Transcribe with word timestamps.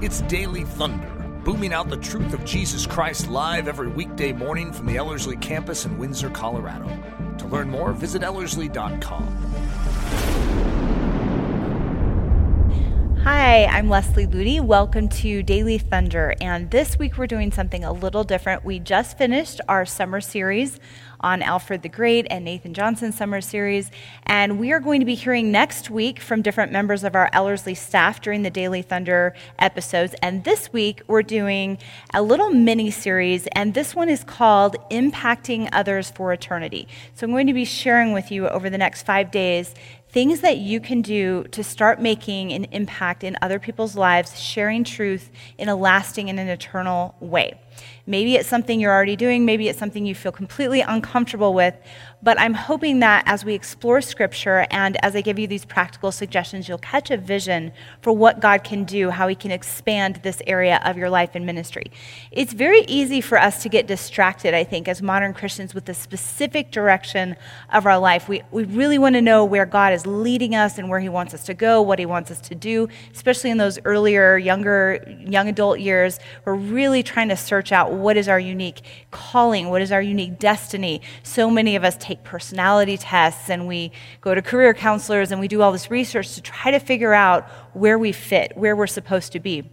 It's 0.00 0.20
Daily 0.22 0.62
Thunder, 0.62 1.08
booming 1.44 1.72
out 1.72 1.90
the 1.90 1.96
truth 1.96 2.32
of 2.32 2.44
Jesus 2.44 2.86
Christ 2.86 3.28
live 3.28 3.66
every 3.66 3.88
weekday 3.88 4.30
morning 4.32 4.72
from 4.72 4.86
the 4.86 4.96
Ellerslie 4.96 5.36
campus 5.38 5.86
in 5.86 5.98
Windsor, 5.98 6.30
Colorado. 6.30 6.86
To 7.38 7.46
learn 7.48 7.68
more, 7.68 7.92
visit 7.92 8.22
Ellerslie.com. 8.22 9.47
Hi, 13.30 13.66
I'm 13.66 13.90
Leslie 13.90 14.26
Ludy. 14.26 14.58
Welcome 14.58 15.10
to 15.10 15.42
Daily 15.42 15.76
Thunder. 15.76 16.34
And 16.40 16.70
this 16.70 16.98
week 16.98 17.18
we're 17.18 17.26
doing 17.26 17.52
something 17.52 17.84
a 17.84 17.92
little 17.92 18.24
different. 18.24 18.64
We 18.64 18.78
just 18.78 19.18
finished 19.18 19.60
our 19.68 19.84
summer 19.84 20.22
series 20.22 20.80
on 21.20 21.42
Alfred 21.42 21.82
the 21.82 21.90
Great 21.90 22.26
and 22.30 22.42
Nathan 22.44 22.72
Johnson's 22.72 23.16
summer 23.16 23.42
series. 23.42 23.90
And 24.24 24.58
we 24.58 24.72
are 24.72 24.80
going 24.80 25.00
to 25.00 25.04
be 25.04 25.14
hearing 25.14 25.52
next 25.52 25.90
week 25.90 26.20
from 26.20 26.40
different 26.40 26.72
members 26.72 27.04
of 27.04 27.14
our 27.14 27.28
Ellerslie 27.34 27.74
staff 27.74 28.22
during 28.22 28.44
the 28.44 28.50
Daily 28.50 28.80
Thunder 28.80 29.34
episodes. 29.58 30.14
And 30.22 30.44
this 30.44 30.72
week 30.72 31.02
we're 31.06 31.22
doing 31.22 31.76
a 32.14 32.22
little 32.22 32.50
mini 32.50 32.90
series, 32.90 33.46
and 33.48 33.74
this 33.74 33.94
one 33.94 34.08
is 34.08 34.24
called 34.24 34.76
Impacting 34.90 35.68
Others 35.72 36.12
for 36.12 36.32
Eternity. 36.32 36.88
So 37.14 37.26
I'm 37.26 37.32
going 37.32 37.48
to 37.48 37.52
be 37.52 37.66
sharing 37.66 38.14
with 38.14 38.30
you 38.30 38.48
over 38.48 38.70
the 38.70 38.78
next 38.78 39.02
five 39.02 39.30
days 39.30 39.74
things 40.10 40.40
that 40.40 40.58
you 40.58 40.80
can 40.80 41.02
do 41.02 41.44
to 41.50 41.62
start 41.62 42.00
making 42.00 42.52
an 42.52 42.64
impact 42.64 43.22
in 43.22 43.36
other 43.42 43.58
people's 43.58 43.96
lives, 43.96 44.40
sharing 44.40 44.84
truth 44.84 45.30
in 45.58 45.68
a 45.68 45.76
lasting 45.76 46.30
and 46.30 46.40
an 46.40 46.48
eternal 46.48 47.14
way. 47.20 47.60
Maybe 48.06 48.36
it's 48.36 48.48
something 48.48 48.80
you're 48.80 48.92
already 48.92 49.16
doing, 49.16 49.44
maybe 49.44 49.68
it's 49.68 49.78
something 49.78 50.06
you 50.06 50.14
feel 50.14 50.32
completely 50.32 50.80
uncomfortable 50.80 51.52
with, 51.54 51.74
but 52.20 52.38
I'm 52.40 52.54
hoping 52.54 52.98
that 52.98 53.22
as 53.26 53.44
we 53.44 53.54
explore 53.54 54.00
Scripture 54.00 54.66
and 54.72 55.02
as 55.04 55.14
I 55.14 55.20
give 55.20 55.38
you 55.38 55.46
these 55.46 55.64
practical 55.64 56.10
suggestions, 56.10 56.68
you'll 56.68 56.78
catch 56.78 57.12
a 57.12 57.16
vision 57.16 57.72
for 58.00 58.12
what 58.12 58.40
God 58.40 58.64
can 58.64 58.82
do, 58.82 59.10
how 59.10 59.28
He 59.28 59.36
can 59.36 59.52
expand 59.52 60.16
this 60.24 60.42
area 60.46 60.80
of 60.84 60.96
your 60.96 61.10
life 61.10 61.30
and 61.34 61.46
ministry. 61.46 61.92
It's 62.32 62.52
very 62.52 62.80
easy 62.88 63.20
for 63.20 63.38
us 63.38 63.62
to 63.62 63.68
get 63.68 63.86
distracted, 63.86 64.52
I 64.52 64.64
think, 64.64 64.88
as 64.88 65.00
modern 65.00 65.32
Christians 65.32 65.74
with 65.74 65.84
the 65.84 65.94
specific 65.94 66.72
direction 66.72 67.36
of 67.72 67.86
our 67.86 67.98
life. 67.98 68.28
We, 68.28 68.42
we 68.50 68.64
really 68.64 68.98
want 68.98 69.14
to 69.14 69.22
know 69.22 69.44
where 69.44 69.66
God 69.66 69.92
is 69.92 70.04
leading 70.04 70.56
us 70.56 70.76
and 70.76 70.88
where 70.88 71.00
He 71.00 71.08
wants 71.08 71.34
us 71.34 71.44
to 71.44 71.54
go, 71.54 71.80
what 71.80 72.00
He 72.00 72.06
wants 72.06 72.32
us 72.32 72.40
to 72.40 72.54
do, 72.56 72.88
especially 73.14 73.50
in 73.50 73.58
those 73.58 73.78
earlier, 73.84 74.36
younger, 74.36 75.04
young 75.20 75.48
adult 75.48 75.78
years. 75.78 76.18
We're 76.44 76.54
really 76.54 77.04
trying 77.04 77.28
to 77.28 77.36
search 77.36 77.67
out 77.72 77.92
what 77.92 78.16
is 78.16 78.28
our 78.28 78.40
unique 78.40 78.82
calling, 79.10 79.70
what 79.70 79.82
is 79.82 79.92
our 79.92 80.02
unique 80.02 80.38
destiny. 80.38 81.00
So 81.22 81.50
many 81.50 81.76
of 81.76 81.84
us 81.84 81.96
take 81.98 82.24
personality 82.24 82.96
tests 82.96 83.50
and 83.50 83.66
we 83.66 83.92
go 84.20 84.34
to 84.34 84.42
career 84.42 84.74
counselors 84.74 85.30
and 85.30 85.40
we 85.40 85.48
do 85.48 85.62
all 85.62 85.72
this 85.72 85.90
research 85.90 86.34
to 86.34 86.42
try 86.42 86.70
to 86.70 86.78
figure 86.78 87.14
out 87.14 87.48
where 87.74 87.98
we 87.98 88.12
fit, 88.12 88.56
where 88.56 88.76
we're 88.76 88.86
supposed 88.86 89.32
to 89.32 89.40
be. 89.40 89.70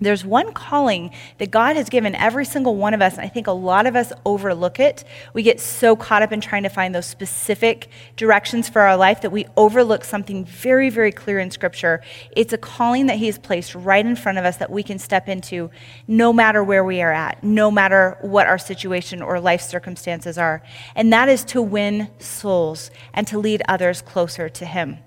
There's 0.00 0.24
one 0.24 0.52
calling 0.52 1.10
that 1.38 1.50
God 1.50 1.74
has 1.74 1.88
given 1.88 2.14
every 2.14 2.44
single 2.44 2.76
one 2.76 2.94
of 2.94 3.02
us, 3.02 3.14
and 3.14 3.22
I 3.22 3.28
think 3.28 3.48
a 3.48 3.52
lot 3.52 3.84
of 3.84 3.96
us 3.96 4.12
overlook 4.24 4.78
it. 4.78 5.02
We 5.34 5.42
get 5.42 5.58
so 5.58 5.96
caught 5.96 6.22
up 6.22 6.30
in 6.30 6.40
trying 6.40 6.62
to 6.62 6.68
find 6.68 6.94
those 6.94 7.06
specific 7.06 7.88
directions 8.16 8.68
for 8.68 8.82
our 8.82 8.96
life 8.96 9.22
that 9.22 9.32
we 9.32 9.46
overlook 9.56 10.04
something 10.04 10.44
very, 10.44 10.88
very 10.88 11.10
clear 11.10 11.40
in 11.40 11.50
Scripture. 11.50 12.00
It's 12.30 12.52
a 12.52 12.58
calling 12.58 13.06
that 13.06 13.16
He 13.16 13.26
has 13.26 13.38
placed 13.38 13.74
right 13.74 14.06
in 14.06 14.14
front 14.14 14.38
of 14.38 14.44
us 14.44 14.58
that 14.58 14.70
we 14.70 14.84
can 14.84 15.00
step 15.00 15.28
into 15.28 15.68
no 16.06 16.32
matter 16.32 16.62
where 16.62 16.84
we 16.84 17.02
are 17.02 17.12
at, 17.12 17.42
no 17.42 17.68
matter 17.68 18.18
what 18.20 18.46
our 18.46 18.58
situation 18.58 19.20
or 19.20 19.40
life 19.40 19.62
circumstances 19.62 20.38
are. 20.38 20.62
And 20.94 21.12
that 21.12 21.28
is 21.28 21.44
to 21.46 21.60
win 21.60 22.08
souls 22.20 22.92
and 23.12 23.26
to 23.26 23.38
lead 23.38 23.62
others 23.68 24.00
closer 24.00 24.48
to 24.48 24.64
Him. 24.64 24.98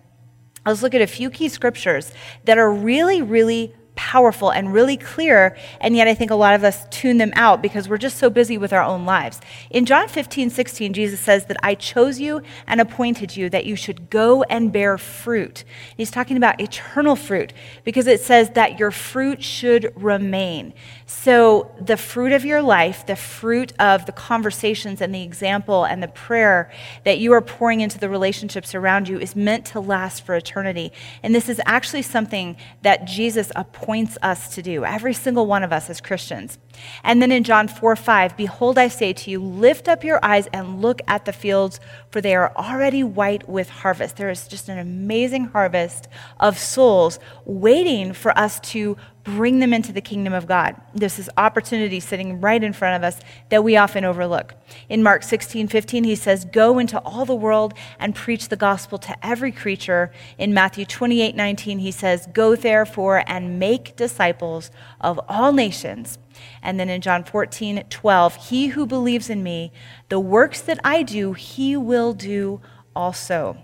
Let's 0.66 0.83
look 0.83 0.94
at 0.94 1.02
a 1.02 1.08
few 1.08 1.30
key 1.30 1.50
scriptures 1.50 2.11
that 2.44 2.58
are 2.58 2.72
really, 2.72 3.22
really 3.22 3.73
powerful 4.02 4.49
and 4.49 4.73
really 4.73 4.97
clear, 4.97 5.55
and 5.80 5.95
yet 5.95 6.07
I 6.07 6.16
think 6.16 6.31
a 6.31 6.35
lot 6.35 6.55
of 6.55 6.63
us 6.63 6.88
tune 6.89 7.19
them 7.19 7.31
out 7.35 7.61
because 7.61 7.88
we're 7.88 7.99
just 7.99 8.17
so 8.17 8.31
busy 8.31 8.58
with 8.58 8.73
our 8.73 8.81
own 8.81 9.05
lives. 9.05 9.39
In 9.70 9.86
John 9.86 10.08
15, 10.08 10.49
16, 10.49 10.92
Jesus 10.93 11.20
says 11.20 11.45
that 11.45 11.58
I 11.61 11.76
chose 11.76 12.20
you 12.20 12.42
and 12.65 12.81
appointed 12.81 13.37
you 13.37 13.48
that 13.52 13.67
you 13.67 13.76
should 13.76 14.09
go 14.09 14.42
and 14.43 14.71
bear 14.71 14.98
fruit. 14.98 15.64
He's 15.95 16.09
talking 16.09 16.36
about 16.36 16.59
eternal 16.59 17.15
fruit 17.15 17.53
because 17.83 18.08
it 18.08 18.21
says 18.21 18.49
that 18.49 18.80
your 18.80 18.89
fruit 18.89 19.43
should 19.43 19.93
remain. 19.95 20.73
So 21.05 21.71
the 21.80 21.97
fruit 21.97 22.31
of 22.31 22.43
your 22.43 22.64
life, 22.64 23.05
the 23.05 23.15
fruit 23.15 23.71
of 23.80 24.08
the 24.08 24.14
conversations 24.14 24.99
and 24.99 25.14
the 25.14 25.21
example 25.21 25.83
and 25.83 26.02
the 26.02 26.08
prayer 26.08 26.71
that 27.03 27.20
you 27.20 27.33
are 27.33 27.42
pouring 27.42 27.81
into 27.81 27.99
the 27.99 28.09
relationships 28.09 28.73
around 28.73 29.08
you 29.08 29.20
is 29.20 29.36
meant 29.36 29.65
to 29.67 29.80
last 29.80 30.26
for 30.26 30.33
eternity. 30.33 30.92
And 31.21 31.36
this 31.36 31.49
is 31.49 31.61
actually 31.67 32.02
something 32.02 32.58
that 32.81 33.05
Jesus 33.05 33.52
appointed 33.55 33.90
points 33.91 34.17
us 34.21 34.55
to 34.55 34.61
do, 34.61 34.85
every 34.85 35.13
single 35.13 35.45
one 35.45 35.63
of 35.63 35.73
us 35.73 35.89
as 35.89 35.99
Christians. 35.99 36.57
And 37.03 37.21
then 37.21 37.29
in 37.29 37.43
John 37.43 37.67
4 37.67 37.97
5, 37.97 38.37
behold, 38.37 38.77
I 38.77 38.87
say 38.87 39.11
to 39.11 39.29
you, 39.29 39.43
lift 39.43 39.89
up 39.89 40.02
your 40.02 40.17
eyes 40.23 40.47
and 40.53 40.81
look 40.81 41.02
at 41.09 41.25
the 41.25 41.33
fields, 41.33 41.77
for 42.09 42.21
they 42.21 42.33
are 42.33 42.53
already 42.55 43.03
white 43.03 43.49
with 43.49 43.69
harvest. 43.69 44.15
There 44.15 44.29
is 44.29 44.47
just 44.47 44.69
an 44.69 44.79
amazing 44.79 45.47
harvest 45.47 46.07
of 46.39 46.57
souls 46.57 47.19
waiting 47.43 48.13
for 48.13 48.31
us 48.39 48.61
to 48.71 48.95
bring 49.23 49.59
them 49.59 49.73
into 49.73 49.92
the 49.92 50.02
kingdom 50.02 50.33
of 50.33 50.48
God. 50.48 50.76
There's 50.93 51.17
This 51.17 51.30
opportunity 51.37 51.99
sitting 51.99 52.42
right 52.42 52.64
in 52.64 52.73
front 52.73 52.95
of 52.95 53.08
us 53.08 53.21
that 53.49 53.64
we 53.64 53.77
often 53.77 54.04
overlook. 54.04 54.55
In 54.89 55.04
Mark 55.04 55.23
16, 55.23 55.67
15, 55.67 56.04
he 56.04 56.15
says, 56.15 56.45
Go 56.45 56.80
into 56.80 56.99
all 57.02 57.26
the 57.26 57.36
world 57.36 57.73
and 57.99 58.15
preach 58.15 58.48
the 58.48 58.55
gospel 58.55 58.98
to 58.99 59.26
every 59.26 59.52
creature. 59.52 60.11
In 60.37 60.54
Matthew 60.54 60.86
28, 60.86 61.36
19, 61.36 61.80
he 61.80 61.92
says, 61.92 62.27
Go 62.33 62.55
therefore 62.55 63.23
and 63.27 63.59
make 63.59 63.95
disciples 63.95 64.71
of 64.99 65.20
all 65.27 65.53
nations. 65.53 66.17
And 66.64 66.80
then 66.80 66.89
in 66.89 67.02
John 67.02 67.23
14, 67.23 67.83
12, 67.89 68.36
He 68.48 68.67
who 68.67 68.86
believes 68.86 69.30
in 69.30 69.43
me, 69.43 69.71
the 70.09 70.20
works 70.20 70.61
that 70.61 70.80
I 70.83 71.03
do, 71.03 71.33
he 71.33 71.77
will 71.77 72.14
do 72.14 72.61
also. 72.95 73.58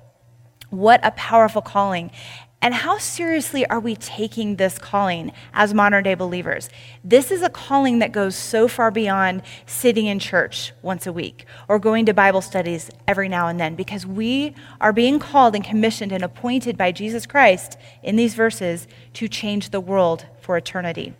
What 0.69 0.99
a 1.03 1.11
powerful 1.11 1.61
calling. 1.61 2.11
And 2.59 2.73
how 2.73 2.97
seriously 2.97 3.67
are 3.67 3.79
we 3.79 3.95
taking 3.95 4.55
this 4.55 4.79
calling 4.79 5.31
as 5.53 5.75
modern 5.75 6.03
day 6.03 6.15
believers? 6.15 6.69
This 7.03 7.29
is 7.29 7.43
a 7.43 7.49
calling 7.49 7.99
that 7.99 8.11
goes 8.11 8.35
so 8.35 8.67
far 8.67 8.89
beyond 8.89 9.43
sitting 9.67 10.07
in 10.07 10.17
church 10.17 10.73
once 10.81 11.05
a 11.05 11.13
week 11.13 11.45
or 11.67 11.77
going 11.77 12.05
to 12.07 12.13
Bible 12.13 12.41
studies 12.41 12.89
every 13.07 13.29
now 13.29 13.47
and 13.47 13.59
then 13.59 13.75
because 13.75 14.07
we 14.07 14.55
are 14.81 14.91
being 14.91 15.19
called 15.19 15.53
and 15.53 15.63
commissioned 15.63 16.11
and 16.11 16.23
appointed 16.23 16.77
by 16.77 16.91
Jesus 16.91 17.27
Christ 17.27 17.77
in 18.01 18.15
these 18.15 18.33
verses 18.33 18.87
to 19.13 19.27
change 19.27 19.69
the 19.69 19.79
world 19.79 20.25
for 20.41 20.57
eternity 20.57 21.13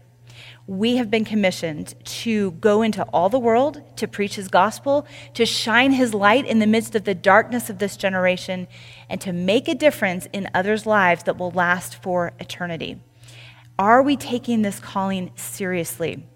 we 0.68 0.98
have 0.98 1.10
been 1.10 1.24
commissioned 1.24 1.96
to 2.04 2.52
go 2.52 2.82
into 2.82 3.02
all 3.14 3.30
the 3.30 3.40
world, 3.40 3.82
to 3.96 4.08
preach 4.08 4.36
his 4.36 4.50
gospel, 4.50 5.08
to 5.34 5.46
shine 5.46 5.94
his 5.94 6.14
light 6.14 6.46
in 6.46 6.60
the 6.60 6.68
midst 6.68 6.94
of 6.94 7.06
the 7.06 7.16
darkness 7.16 7.70
of 7.70 7.80
this 7.80 7.96
generation, 7.96 8.68
and 9.10 9.22
to 9.22 9.32
make 9.32 9.70
a 9.70 9.76
difference 9.76 10.28
in 10.34 10.50
others' 10.54 10.86
lives 10.86 11.24
that 11.24 11.38
will 11.38 11.52
last 11.52 11.96
for 12.04 12.34
eternity. 12.40 13.02
Are 13.80 14.02
we 14.02 14.18
taking 14.18 14.62
this 14.62 14.80
calling 14.82 15.32
seriously? 15.36 16.28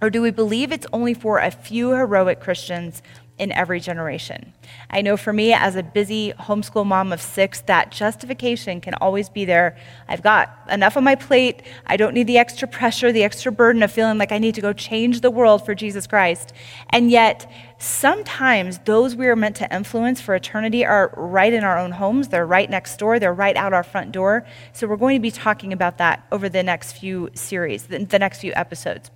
Or 0.00 0.10
do 0.10 0.22
we 0.22 0.30
believe 0.30 0.70
it's 0.70 0.86
only 0.92 1.14
for 1.14 1.38
a 1.38 1.50
few 1.50 1.90
heroic 1.90 2.38
Christians 2.38 3.02
in 3.38 3.52
every 3.52 3.80
generation. 3.80 4.52
I 4.88 5.02
know 5.02 5.16
for 5.16 5.32
me, 5.32 5.52
as 5.52 5.76
a 5.76 5.82
busy 5.82 6.32
homeschool 6.32 6.86
mom 6.86 7.12
of 7.12 7.20
six, 7.20 7.60
that 7.62 7.90
justification 7.90 8.80
can 8.80 8.94
always 8.94 9.28
be 9.28 9.44
there. 9.44 9.76
I've 10.08 10.22
got 10.22 10.58
enough 10.70 10.96
on 10.96 11.04
my 11.04 11.16
plate. 11.16 11.62
I 11.86 11.98
don't 11.98 12.14
need 12.14 12.26
the 12.26 12.38
extra 12.38 12.66
pressure, 12.66 13.12
the 13.12 13.24
extra 13.24 13.52
burden 13.52 13.82
of 13.82 13.92
feeling 13.92 14.16
like 14.16 14.32
I 14.32 14.38
need 14.38 14.54
to 14.54 14.62
go 14.62 14.72
change 14.72 15.20
the 15.20 15.30
world 15.30 15.66
for 15.66 15.74
Jesus 15.74 16.06
Christ. 16.06 16.54
And 16.90 17.10
yet, 17.10 17.50
sometimes 17.78 18.78
those 18.80 19.14
we 19.14 19.26
are 19.26 19.36
meant 19.36 19.56
to 19.56 19.74
influence 19.74 20.20
for 20.20 20.34
eternity 20.34 20.86
are 20.86 21.12
right 21.16 21.52
in 21.52 21.62
our 21.62 21.78
own 21.78 21.92
homes. 21.92 22.28
They're 22.28 22.46
right 22.46 22.70
next 22.70 22.96
door. 22.98 23.18
They're 23.18 23.34
right 23.34 23.56
out 23.56 23.74
our 23.74 23.84
front 23.84 24.12
door. 24.12 24.46
So 24.72 24.86
we're 24.86 24.96
going 24.96 25.16
to 25.16 25.22
be 25.22 25.30
talking 25.30 25.74
about 25.74 25.98
that 25.98 26.26
over 26.32 26.48
the 26.48 26.62
next 26.62 26.92
few 26.92 27.28
series, 27.34 27.86
the 27.86 28.18
next 28.18 28.40
few 28.40 28.54
episodes. 28.54 29.10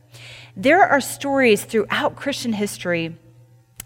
There 0.55 0.87
are 0.87 1.01
stories 1.01 1.65
throughout 1.65 2.17
Christian 2.17 2.53
history 2.53 3.17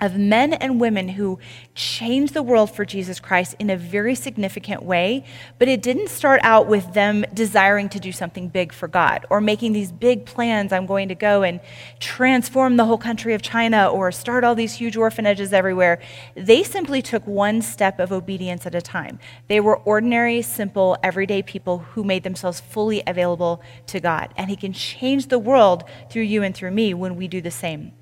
of 0.01 0.17
men 0.17 0.53
and 0.55 0.81
women 0.81 1.09
who 1.09 1.39
changed 1.75 2.35
the 2.35 2.43
world 2.43 2.71
for 2.71 2.85
Jesus 2.85 3.21
Christ 3.21 3.55
in 3.59 3.71
a 3.71 3.77
very 3.77 4.15
significant 4.15 4.83
way, 4.83 5.25
but 5.59 5.69
it 5.69 5.83
didn't 5.83 6.09
start 6.09 6.41
out 6.43 6.67
with 6.67 6.95
them 6.95 7.25
desiring 7.33 7.89
to 7.91 8.01
do 8.01 8.13
something 8.13 8.49
big 8.49 8.73
for 8.73 8.89
God 8.89 9.25
or 9.31 9.41
making 9.41 9.73
these 9.73 9.93
big 9.93 10.27
plans. 10.27 10.73
I'm 10.73 10.87
going 10.87 11.09
to 11.09 11.15
go 11.15 11.43
and 11.43 11.61
transform 12.01 12.77
the 12.77 12.85
whole 12.85 12.99
country 12.99 13.35
of 13.35 13.43
China 13.43 13.89
or 13.89 14.11
start 14.13 14.45
all 14.45 14.55
these 14.55 14.75
huge 14.75 14.97
orphanages 14.97 15.53
everywhere. 15.53 16.01
They 16.35 16.63
simply 16.63 17.03
took 17.03 17.27
one 17.27 17.63
step 17.63 17.99
of 17.99 18.13
obedience 18.13 18.67
at 18.67 18.75
a 18.75 18.83
time. 18.83 19.19
They 19.49 19.61
were 19.61 19.77
ordinary, 19.79 20.43
simple, 20.43 20.97
everyday 21.03 21.43
people 21.43 21.79
who 21.79 22.05
made 22.05 22.23
themselves 22.23 22.61
fully 22.61 23.03
available 23.07 23.63
to 23.87 24.01
God. 24.01 24.33
And 24.37 24.51
He 24.51 24.57
can 24.57 24.73
change 24.73 25.29
the 25.29 25.39
world 25.39 25.85
through 26.11 26.23
you 26.23 26.43
and 26.43 26.55
through 26.55 26.73
me 26.73 26.95
when 26.95 27.17
we 27.17 27.29
do 27.29 27.41
the 27.41 27.51
same. 27.51 27.93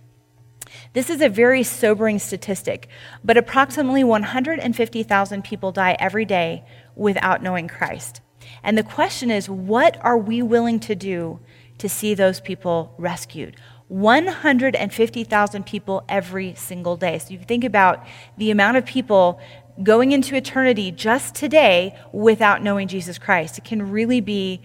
This 0.92 1.10
is 1.10 1.20
a 1.20 1.28
very 1.28 1.62
sobering 1.62 2.19
statistic, 2.19 2.88
but 3.24 3.36
approximately 3.36 4.04
150,000 4.04 5.44
people 5.44 5.72
die 5.72 5.96
every 5.98 6.24
day 6.24 6.64
without 6.94 7.42
knowing 7.42 7.69
Christ. 7.69 8.20
And 8.62 8.76
the 8.76 8.82
question 8.82 9.30
is, 9.30 9.48
what 9.48 9.96
are 10.02 10.19
we 10.19 10.42
willing 10.42 10.80
to 10.80 10.94
do 10.94 11.40
to 11.78 11.88
see 11.88 12.14
those 12.14 12.40
people 12.40 12.94
rescued? 12.98 13.56
150,000 13.88 15.66
people 15.66 16.04
every 16.08 16.54
single 16.54 16.96
day. 16.96 17.19
So 17.19 17.30
you 17.30 17.38
think 17.38 17.64
about 17.64 18.04
the 18.38 18.50
amount 18.50 18.78
of 18.78 18.86
people 18.86 19.38
going 19.82 20.12
into 20.12 20.34
eternity 20.34 20.90
just 20.90 21.34
today 21.34 21.98
without 22.12 22.62
knowing 22.62 22.88
Jesus 22.88 23.19
Christ. 23.19 23.58
It 23.58 23.64
can 23.64 23.90
really 23.90 24.20
be 24.20 24.62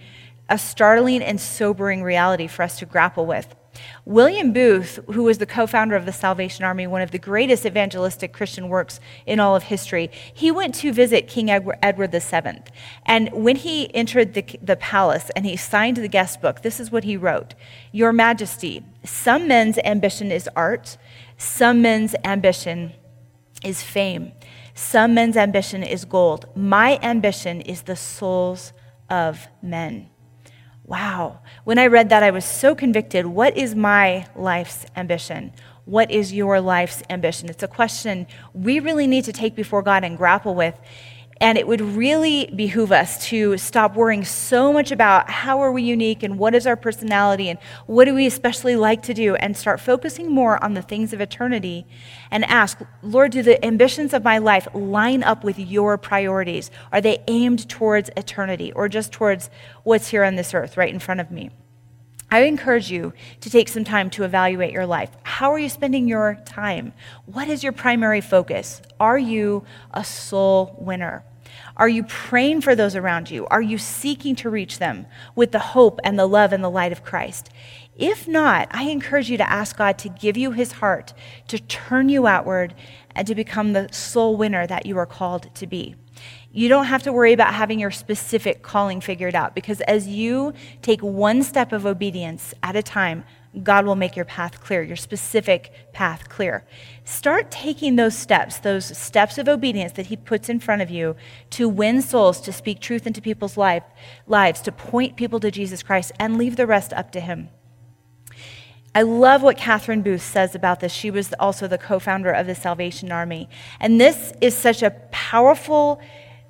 a 0.48 0.58
startling 0.58 1.22
and 1.22 1.40
sobering 1.40 2.02
reality 2.02 2.46
for 2.46 2.62
us 2.62 2.78
to 2.78 2.86
grapple 2.86 3.26
with. 3.26 3.54
William 4.04 4.52
Booth, 4.52 4.98
who 5.12 5.24
was 5.24 5.38
the 5.38 5.46
co 5.46 5.66
founder 5.66 5.96
of 5.96 6.06
the 6.06 6.12
Salvation 6.12 6.64
Army, 6.64 6.86
one 6.86 7.02
of 7.02 7.10
the 7.10 7.18
greatest 7.18 7.66
evangelistic 7.66 8.32
Christian 8.32 8.68
works 8.68 9.00
in 9.26 9.40
all 9.40 9.54
of 9.54 9.64
history, 9.64 10.10
he 10.32 10.50
went 10.50 10.74
to 10.76 10.92
visit 10.92 11.28
King 11.28 11.50
Edward 11.50 12.12
VII. 12.12 12.62
And 13.06 13.30
when 13.32 13.56
he 13.56 13.94
entered 13.94 14.34
the, 14.34 14.44
the 14.62 14.76
palace 14.76 15.30
and 15.36 15.44
he 15.44 15.56
signed 15.56 15.98
the 15.98 16.08
guest 16.08 16.40
book, 16.40 16.62
this 16.62 16.80
is 16.80 16.90
what 16.90 17.04
he 17.04 17.16
wrote 17.16 17.54
Your 17.92 18.12
Majesty, 18.12 18.84
some 19.04 19.48
men's 19.48 19.78
ambition 19.78 20.32
is 20.32 20.48
art, 20.56 20.96
some 21.36 21.82
men's 21.82 22.14
ambition 22.24 22.92
is 23.64 23.82
fame, 23.82 24.32
some 24.74 25.14
men's 25.14 25.36
ambition 25.36 25.82
is 25.82 26.04
gold. 26.04 26.46
My 26.54 26.98
ambition 27.02 27.60
is 27.60 27.82
the 27.82 27.96
souls 27.96 28.72
of 29.10 29.48
men. 29.60 30.10
Wow. 30.88 31.40
When 31.64 31.78
I 31.78 31.86
read 31.86 32.08
that, 32.08 32.22
I 32.22 32.30
was 32.30 32.46
so 32.46 32.74
convicted. 32.74 33.26
What 33.26 33.58
is 33.58 33.74
my 33.74 34.26
life's 34.34 34.86
ambition? 34.96 35.52
What 35.84 36.10
is 36.10 36.32
your 36.32 36.62
life's 36.62 37.02
ambition? 37.10 37.50
It's 37.50 37.62
a 37.62 37.68
question 37.68 38.26
we 38.54 38.80
really 38.80 39.06
need 39.06 39.24
to 39.24 39.32
take 39.32 39.54
before 39.54 39.82
God 39.82 40.02
and 40.02 40.16
grapple 40.16 40.54
with. 40.54 40.74
And 41.40 41.56
it 41.56 41.68
would 41.68 41.80
really 41.80 42.50
behoove 42.54 42.90
us 42.90 43.24
to 43.28 43.56
stop 43.58 43.94
worrying 43.94 44.24
so 44.24 44.72
much 44.72 44.90
about 44.90 45.30
how 45.30 45.60
are 45.60 45.70
we 45.70 45.82
unique 45.82 46.24
and 46.24 46.36
what 46.36 46.54
is 46.54 46.66
our 46.66 46.74
personality 46.74 47.48
and 47.48 47.60
what 47.86 48.06
do 48.06 48.14
we 48.14 48.26
especially 48.26 48.74
like 48.74 49.02
to 49.04 49.14
do 49.14 49.36
and 49.36 49.56
start 49.56 49.80
focusing 49.80 50.32
more 50.32 50.62
on 50.64 50.74
the 50.74 50.82
things 50.82 51.12
of 51.12 51.20
eternity 51.20 51.86
and 52.32 52.44
ask, 52.46 52.80
Lord, 53.02 53.30
do 53.30 53.42
the 53.42 53.64
ambitions 53.64 54.12
of 54.12 54.24
my 54.24 54.38
life 54.38 54.66
line 54.74 55.22
up 55.22 55.44
with 55.44 55.60
your 55.60 55.96
priorities? 55.96 56.72
Are 56.90 57.00
they 57.00 57.22
aimed 57.28 57.68
towards 57.68 58.10
eternity 58.16 58.72
or 58.72 58.88
just 58.88 59.12
towards 59.12 59.48
what's 59.84 60.08
here 60.08 60.24
on 60.24 60.34
this 60.34 60.54
earth 60.54 60.76
right 60.76 60.92
in 60.92 60.98
front 60.98 61.20
of 61.20 61.30
me? 61.30 61.50
I 62.30 62.40
encourage 62.40 62.90
you 62.90 63.14
to 63.40 63.48
take 63.48 63.68
some 63.68 63.84
time 63.84 64.10
to 64.10 64.24
evaluate 64.24 64.72
your 64.72 64.84
life. 64.84 65.10
How 65.22 65.50
are 65.52 65.58
you 65.58 65.70
spending 65.70 66.08
your 66.08 66.38
time? 66.44 66.92
What 67.24 67.48
is 67.48 67.62
your 67.62 67.72
primary 67.72 68.20
focus? 68.20 68.82
Are 69.00 69.16
you 69.16 69.64
a 69.92 70.04
soul 70.04 70.76
winner? 70.78 71.24
Are 71.76 71.88
you 71.88 72.04
praying 72.04 72.62
for 72.62 72.74
those 72.74 72.96
around 72.96 73.30
you? 73.30 73.46
Are 73.46 73.62
you 73.62 73.78
seeking 73.78 74.34
to 74.36 74.50
reach 74.50 74.78
them 74.78 75.06
with 75.34 75.52
the 75.52 75.58
hope 75.58 76.00
and 76.04 76.18
the 76.18 76.26
love 76.26 76.52
and 76.52 76.62
the 76.62 76.70
light 76.70 76.92
of 76.92 77.04
Christ? 77.04 77.50
If 77.96 78.28
not, 78.28 78.68
I 78.70 78.84
encourage 78.84 79.28
you 79.28 79.36
to 79.38 79.50
ask 79.50 79.76
God 79.76 79.98
to 79.98 80.08
give 80.08 80.36
you 80.36 80.52
his 80.52 80.72
heart, 80.72 81.14
to 81.48 81.58
turn 81.58 82.08
you 82.08 82.26
outward, 82.26 82.74
and 83.14 83.26
to 83.26 83.34
become 83.34 83.72
the 83.72 83.88
soul 83.92 84.36
winner 84.36 84.66
that 84.66 84.86
you 84.86 84.96
are 84.98 85.06
called 85.06 85.52
to 85.56 85.66
be. 85.66 85.96
You 86.52 86.68
don't 86.68 86.86
have 86.86 87.02
to 87.02 87.12
worry 87.12 87.32
about 87.32 87.54
having 87.54 87.78
your 87.78 87.90
specific 87.90 88.62
calling 88.62 89.00
figured 89.00 89.34
out 89.34 89.54
because 89.54 89.80
as 89.82 90.08
you 90.08 90.54
take 90.82 91.02
one 91.02 91.42
step 91.42 91.72
of 91.72 91.86
obedience 91.86 92.54
at 92.62 92.76
a 92.76 92.82
time, 92.82 93.24
God 93.62 93.86
will 93.86 93.96
make 93.96 94.16
your 94.16 94.24
path 94.24 94.60
clear, 94.60 94.82
your 94.82 94.96
specific 94.96 95.72
path 95.92 96.28
clear. 96.28 96.64
Start 97.04 97.50
taking 97.50 97.96
those 97.96 98.16
steps, 98.16 98.58
those 98.58 98.96
steps 98.96 99.38
of 99.38 99.48
obedience 99.48 99.92
that 99.92 100.06
He 100.06 100.16
puts 100.16 100.48
in 100.48 100.60
front 100.60 100.82
of 100.82 100.90
you 100.90 101.16
to 101.50 101.68
win 101.68 102.02
souls, 102.02 102.40
to 102.42 102.52
speak 102.52 102.80
truth 102.80 103.06
into 103.06 103.20
people's 103.20 103.56
life, 103.56 103.84
lives, 104.26 104.60
to 104.62 104.72
point 104.72 105.16
people 105.16 105.40
to 105.40 105.50
Jesus 105.50 105.82
Christ, 105.82 106.12
and 106.18 106.36
leave 106.36 106.56
the 106.56 106.66
rest 106.66 106.92
up 106.92 107.10
to 107.12 107.20
Him. 107.20 107.48
I 108.94 109.02
love 109.02 109.42
what 109.42 109.56
Catherine 109.56 110.02
Booth 110.02 110.22
says 110.22 110.54
about 110.54 110.80
this. 110.80 110.92
She 110.92 111.10
was 111.10 111.32
also 111.38 111.68
the 111.68 111.78
co 111.78 111.98
founder 111.98 112.30
of 112.30 112.46
the 112.46 112.54
Salvation 112.54 113.12
Army. 113.12 113.48
And 113.80 114.00
this 114.00 114.32
is 114.40 114.56
such 114.56 114.82
a 114.82 114.90
powerful 115.12 116.00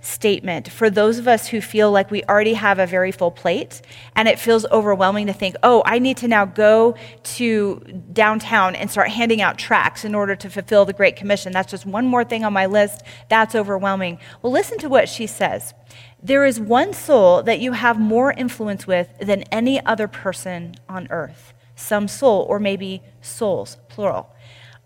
statement 0.00 0.69
for 0.71 0.91
those 0.91 1.19
of 1.19 1.27
us 1.27 1.49
who 1.49 1.61
feel 1.61 1.91
like 1.91 2.11
we 2.11 2.23
already 2.25 2.55
have 2.55 2.79
a 2.79 2.87
very 2.87 3.11
full 3.11 3.31
plate 3.31 3.83
and 4.15 4.29
it 4.29 4.39
feels 4.39 4.65
overwhelming 4.67 5.27
to 5.27 5.33
think, 5.33 5.56
oh, 5.62 5.83
I 5.85 5.99
need 5.99 6.17
to 6.19 6.29
now 6.29 6.45
go 6.45 6.97
to 7.35 7.81
downtown 8.12 8.77
and 8.77 8.91
start 8.91 9.11
handing 9.11 9.41
out 9.41 9.59
tracts 9.59 10.05
in 10.05 10.15
order 10.15 10.37
to 10.37 10.49
fulfill 10.49 10.85
the 10.85 10.93
Great 10.93 11.17
Commission. 11.17 11.53
That's 11.53 11.71
just 11.71 11.85
one 11.85 12.06
more 12.06 12.25
thing 12.25 12.45
on 12.45 12.53
my 12.53 12.67
list. 12.67 13.03
That's 13.29 13.55
overwhelming. 13.55 14.19
Well, 14.41 14.53
listen 14.53 14.79
to 14.79 14.89
what 14.89 15.09
she 15.09 15.27
says. 15.27 15.75
There 16.23 16.44
is 16.44 16.61
one 16.61 16.93
soul 16.93 17.43
that 17.43 17.61
you 17.61 17.73
have 17.73 17.99
more 17.99 18.33
influence 18.33 18.87
with 18.87 19.09
than 19.21 19.43
any 19.44 19.85
other 19.85 20.09
person 20.09 20.77
on 20.89 21.09
earth. 21.11 21.53
Some 21.77 22.09
soul, 22.09 22.44
or 22.49 22.59
maybe 22.59 23.03
souls, 23.21 23.79
plural. 23.89 24.35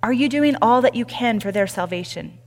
Are 0.03 0.13
you 0.13 0.29
doing 0.29 0.57
all 0.61 0.83
that 0.83 0.95
you 0.95 1.05
can 1.05 1.41
for 1.41 1.51
their 1.51 1.67
salvation? 1.67 2.39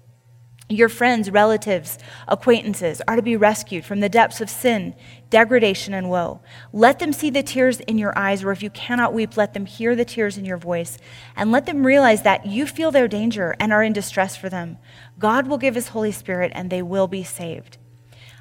Your 0.68 0.90
friends, 0.90 1.30
relatives, 1.30 2.00
acquaintances 2.28 3.00
are 3.08 3.16
to 3.16 3.22
be 3.22 3.36
rescued 3.36 3.86
from 3.86 4.00
the 4.00 4.10
depths 4.10 4.42
of 4.42 4.50
sin, 4.50 4.96
degradation, 5.30 5.94
and 5.94 6.10
woe. 6.10 6.42
Let 6.74 6.98
them 6.98 7.14
see 7.14 7.30
the 7.30 7.44
tears 7.44 7.82
in 7.82 8.00
your 8.00 8.18
eyes, 8.18 8.44
or 8.44 8.52
if 8.52 8.64
you 8.64 8.72
cannot 8.72 9.14
weep, 9.14 9.38
let 9.38 9.54
them 9.54 9.68
hear 9.68 9.96
the 9.96 10.06
tears 10.06 10.40
in 10.40 10.46
your 10.46 10.58
voice, 10.58 10.98
and 11.36 11.52
let 11.52 11.68
them 11.68 11.86
realize 11.86 12.24
that 12.24 12.48
you 12.48 12.66
feel 12.66 12.90
their 12.90 13.08
danger 13.08 13.56
and 13.60 13.72
are 13.72 13.84
in 13.84 13.94
distress 13.94 14.36
for 14.36 14.50
them. 14.50 14.80
God 15.20 15.46
will 15.46 15.60
give 15.60 15.76
His 15.76 15.90
Holy 15.90 16.12
Spirit, 16.12 16.52
and 16.56 16.72
they 16.72 16.82
will 16.82 17.08
be 17.08 17.24
saved. 17.24 17.78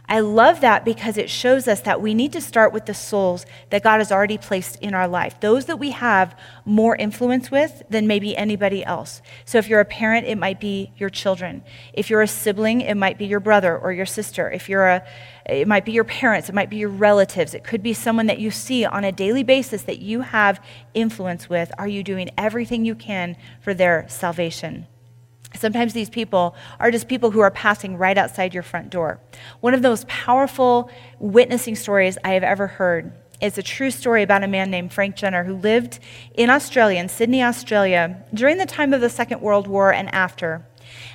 I 0.06 0.20
love 0.20 0.60
that 0.60 0.84
because 0.84 1.16
it 1.16 1.30
shows 1.30 1.66
us 1.66 1.80
that 1.80 2.02
we 2.02 2.12
need 2.12 2.32
to 2.34 2.40
start 2.40 2.74
with 2.74 2.84
the 2.84 2.92
souls 2.92 3.46
that 3.70 3.82
God 3.82 3.98
has 3.98 4.12
already 4.12 4.36
placed 4.36 4.76
in 4.76 4.92
our 4.92 5.08
life, 5.08 5.40
those 5.40 5.64
that 5.64 5.78
we 5.78 5.92
have 5.92 6.38
more 6.66 6.94
influence 6.94 7.50
with 7.50 7.82
than 7.88 8.06
maybe 8.06 8.36
anybody 8.36 8.84
else. 8.84 9.22
So 9.46 9.56
if 9.56 9.66
you're 9.66 9.80
a 9.80 9.86
parent, 9.86 10.26
it 10.26 10.36
might 10.36 10.60
be 10.60 10.92
your 10.98 11.08
children. 11.08 11.64
If 11.94 12.10
you're 12.10 12.20
a 12.20 12.28
sibling, 12.28 12.82
it 12.82 12.96
might 12.96 13.16
be 13.16 13.24
your 13.24 13.40
brother 13.40 13.78
or 13.78 13.92
your 13.92 14.04
sister. 14.04 14.50
If 14.50 14.68
you're 14.68 14.86
a 14.86 15.06
it 15.46 15.68
might 15.68 15.84
be 15.84 15.92
your 15.92 16.04
parents, 16.04 16.48
it 16.48 16.54
might 16.54 16.70
be 16.70 16.78
your 16.78 16.88
relatives, 16.88 17.52
it 17.52 17.64
could 17.64 17.82
be 17.82 17.92
someone 17.92 18.28
that 18.28 18.38
you 18.38 18.50
see 18.50 18.84
on 18.86 19.04
a 19.04 19.12
daily 19.12 19.42
basis 19.42 19.82
that 19.82 19.98
you 19.98 20.22
have 20.22 20.58
influence 20.94 21.50
with. 21.50 21.70
Are 21.76 21.88
you 21.88 22.02
doing 22.02 22.30
everything 22.38 22.86
you 22.86 22.94
can 22.94 23.36
for 23.60 23.74
their 23.74 24.06
salvation? 24.08 24.86
Sometimes 25.56 25.92
these 25.92 26.10
people 26.10 26.54
are 26.80 26.90
just 26.90 27.08
people 27.08 27.30
who 27.30 27.40
are 27.40 27.50
passing 27.50 27.96
right 27.96 28.18
outside 28.18 28.54
your 28.54 28.62
front 28.62 28.90
door. 28.90 29.20
One 29.60 29.74
of 29.74 29.82
the 29.82 29.88
most 29.88 30.08
powerful 30.08 30.90
witnessing 31.18 31.76
stories 31.76 32.18
I 32.24 32.30
have 32.30 32.42
ever 32.42 32.66
heard 32.66 33.12
is 33.40 33.58
a 33.58 33.62
true 33.62 33.90
story 33.90 34.22
about 34.22 34.42
a 34.42 34.48
man 34.48 34.70
named 34.70 34.92
Frank 34.92 35.16
Jenner 35.16 35.44
who 35.44 35.54
lived 35.54 35.98
in 36.34 36.50
Australia, 36.50 37.00
in 37.00 37.08
Sydney, 37.08 37.42
Australia, 37.42 38.24
during 38.32 38.58
the 38.58 38.66
time 38.66 38.94
of 38.94 39.00
the 39.00 39.10
Second 39.10 39.40
World 39.40 39.66
War 39.66 39.92
and 39.92 40.12
after 40.14 40.64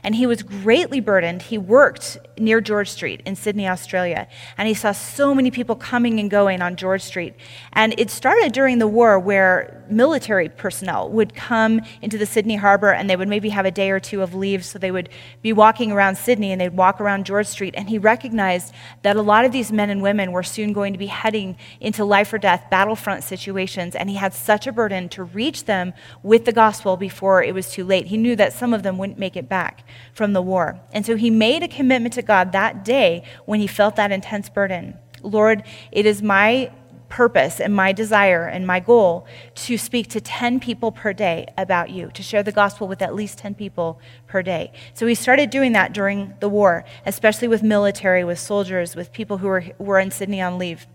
and 0.04 0.16
he 0.16 0.26
was 0.26 0.44
greatly 0.44 1.00
burdened. 1.00 1.44
He 1.44 1.58
worked 1.58 2.18
near 2.38 2.62
George 2.62 2.90
Street 2.90 3.22
in 3.26 3.36
Sydney, 3.36 3.68
Australia, 3.68 4.28
and 4.58 4.68
he 4.68 4.74
saw 4.74 4.92
so 4.92 5.36
many 5.36 5.52
people 5.52 5.76
coming 5.76 6.20
and 6.20 6.30
going 6.30 6.62
on 6.62 6.76
George 6.76 7.02
Street. 7.02 7.34
And 7.74 7.94
it 7.98 8.10
started 8.10 8.52
during 8.52 8.80
the 8.80 8.88
war 8.88 9.20
where 9.20 9.86
military 9.90 10.50
personnel 10.50 11.10
would 11.10 11.34
come 11.34 11.82
into 12.02 12.18
the 12.18 12.26
Sydney 12.26 12.56
harbor 12.56 12.92
and 12.92 13.10
they 13.10 13.16
would 13.16 13.28
maybe 13.28 13.50
have 13.50 13.66
a 13.66 13.72
day 13.72 13.92
or 13.92 14.00
two 14.00 14.22
of 14.22 14.34
leave, 14.34 14.64
so 14.64 14.80
they 14.80 14.92
would 14.92 15.10
be 15.42 15.54
walking 15.54 15.92
around 15.92 16.16
Sydney 16.16 16.52
and 16.52 16.62
they'd 16.62 16.76
walk 16.76 17.02
around 17.02 17.26
George 17.26 17.48
Street. 17.48 17.74
And 17.78 17.90
he 17.90 17.98
recognized 17.98 18.74
that 19.02 19.16
a 19.16 19.22
lot 19.22 19.46
of 19.46 19.52
these 19.52 19.72
men 19.72 19.90
and 19.90 20.02
women 20.02 20.32
were 20.32 20.44
soon 20.44 20.74
going 20.74 20.94
to 20.94 21.00
be 21.00 21.08
heading 21.08 21.58
into 21.80 22.06
life 22.06 22.32
or 22.34 22.38
death 22.38 22.66
battlefront 22.70 23.24
situations, 23.24 23.96
and 23.96 24.10
he 24.10 24.16
had 24.16 24.34
such 24.34 24.68
a 24.68 24.72
burden 24.72 25.10
to 25.10 25.24
reach 25.24 25.66
them 25.66 25.94
with 26.24 26.46
the 26.46 26.52
gospel 26.52 26.98
before 26.98 27.44
it 27.44 27.54
was 27.54 27.72
too 27.72 27.84
late. 27.84 28.08
He 28.08 28.18
knew 28.18 28.36
that 28.36 28.54
some 28.54 28.74
of 28.74 28.84
them 28.84 28.98
wouldn't 28.98 29.20
make 29.20 29.36
it 29.36 29.50
back 29.50 29.69
back 29.70 29.84
from 30.14 30.34
the 30.34 30.42
war. 30.42 30.80
And 30.92 31.06
so 31.06 31.16
he 31.16 31.30
made 31.30 31.64
a 31.64 31.68
commitment 31.68 32.14
to 32.16 32.22
God 32.22 32.52
that 32.52 32.84
day 32.84 33.24
when 33.46 33.60
he 33.60 33.68
felt 33.68 33.96
that 33.96 34.12
intense 34.12 34.50
burden. 34.50 34.98
Lord, 35.22 35.64
it 35.92 36.06
is 36.06 36.22
my 36.22 36.72
purpose 37.10 37.60
and 37.60 37.74
my 37.74 37.92
desire 37.92 38.46
and 38.46 38.66
my 38.68 38.80
goal 38.80 39.26
to 39.56 39.78
speak 39.78 40.08
to 40.10 40.22
10 40.22 40.60
people 40.60 40.92
per 40.92 41.12
day 41.12 41.48
about 41.58 41.90
you, 41.90 42.12
to 42.14 42.22
share 42.22 42.44
the 42.44 42.52
gospel 42.52 42.88
with 42.88 43.02
at 43.02 43.16
least 43.16 43.40
10 43.40 43.56
people 43.56 44.00
per 44.28 44.44
day. 44.44 44.72
So 44.94 45.08
he 45.08 45.16
started 45.16 45.50
doing 45.50 45.72
that 45.74 45.92
during 45.92 46.36
the 46.40 46.50
war, 46.50 46.86
especially 47.06 47.48
with 47.48 47.64
military, 47.64 48.24
with 48.24 48.40
soldiers, 48.40 48.96
with 48.96 49.12
people 49.12 49.40
who 49.40 49.48
were, 49.48 49.64
were 49.80 50.00
in 50.00 50.12
Sydney 50.12 50.42
on 50.42 50.60
leave. 50.60 50.86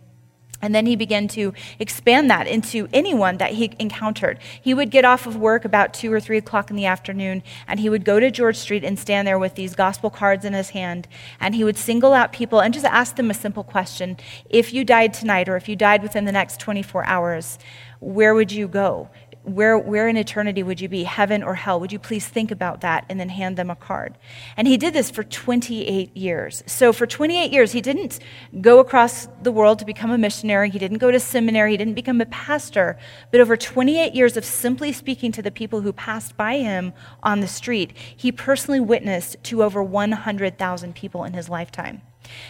And 0.65 0.75
then 0.75 0.87
he 0.87 0.97
began 0.97 1.29
to 1.29 1.53
expand 1.79 2.31
that 2.31 2.47
into 2.47 2.89
anyone 2.91 3.37
that 3.37 3.53
he 3.53 3.71
encountered. 3.79 4.39
He 4.59 4.73
would 4.73 4.91
get 4.91 5.05
off 5.05 5.27
of 5.27 5.37
work 5.37 5.67
about 5.67 5.93
two 5.93 6.11
or 6.11 6.21
three 6.21 6.39
o'clock 6.39 6.71
in 6.71 6.77
the 6.77 6.87
afternoon, 6.87 7.43
and 7.69 7.81
he 7.81 7.91
would 7.91 8.03
go 8.03 8.19
to 8.19 8.31
George 8.31 8.57
Street 8.57 8.83
and 8.83 8.99
stand 8.99 9.29
there 9.29 9.39
with 9.39 9.57
these 9.57 9.75
gospel 9.75 10.09
cards 10.09 10.43
in 10.43 10.55
his 10.55 10.71
hand. 10.71 11.07
And 11.39 11.55
he 11.55 11.65
would 11.65 11.77
single 11.77 12.15
out 12.15 12.33
people 12.33 12.61
and 12.61 12.73
just 12.73 12.87
ask 12.87 13.17
them 13.17 13.31
a 13.31 13.35
simple 13.35 13.63
question 13.63 14.17
If 14.49 14.73
you 14.73 14.85
died 14.85 15.13
tonight, 15.13 15.51
or 15.51 15.57
if 15.57 15.69
you 15.69 15.77
died 15.77 16.03
within 16.03 16.25
the 16.25 16.33
next 16.33 16.61
24 16.61 17.05
hours, 17.05 17.59
where 18.01 18.35
would 18.35 18.51
you 18.51 18.67
go? 18.67 19.11
Where, 19.45 19.79
where 19.79 20.09
in 20.09 20.17
eternity 20.17 20.63
would 20.63 20.81
you 20.81 20.89
be, 20.89 21.05
heaven 21.05 21.43
or 21.43 21.55
hell? 21.55 21.79
Would 21.79 21.93
you 21.93 21.99
please 21.99 22.27
think 22.27 22.51
about 22.51 22.81
that 22.81 23.05
and 23.09 23.21
then 23.21 23.29
hand 23.29 23.57
them 23.57 23.71
a 23.71 23.77
card? 23.77 24.17
And 24.57 24.67
he 24.67 24.77
did 24.77 24.95
this 24.95 25.11
for 25.11 25.23
28 25.23 26.17
years. 26.17 26.63
So 26.67 26.93
for 26.93 27.07
28 27.07 27.53
years, 27.53 27.73
he 27.73 27.81
didn't 27.81 28.21
go 28.61 28.79
across 28.79 29.29
the 29.43 29.53
world 29.53 29.79
to 29.81 29.85
become 29.85 30.11
a 30.11 30.19
missionary. 30.19 30.71
He 30.71 30.79
didn't 30.79 30.99
go 30.99 31.11
to 31.11 31.21
seminary. 31.21 31.73
He 31.73 31.77
didn't 31.77 31.95
become 31.95 32.21
a 32.21 32.27
pastor. 32.27 32.99
But 33.31 33.41
over 33.41 33.57
28 33.57 34.15
years 34.15 34.37
of 34.37 34.45
simply 34.45 34.93
speaking 34.93 35.31
to 35.33 35.43
the 35.43 35.51
people 35.51 35.83
who 35.83 35.93
passed 35.93 36.37
by 36.37 36.59
him 36.59 36.95
on 37.23 37.41
the 37.41 37.49
street, 37.49 37.93
he 38.17 38.33
personally 38.33 38.81
witnessed 38.81 39.37
to 39.45 39.63
over 39.63 39.83
100,000 39.83 40.95
people 40.95 41.25
in 41.25 41.35
his 41.35 41.49
lifetime. 41.49 42.03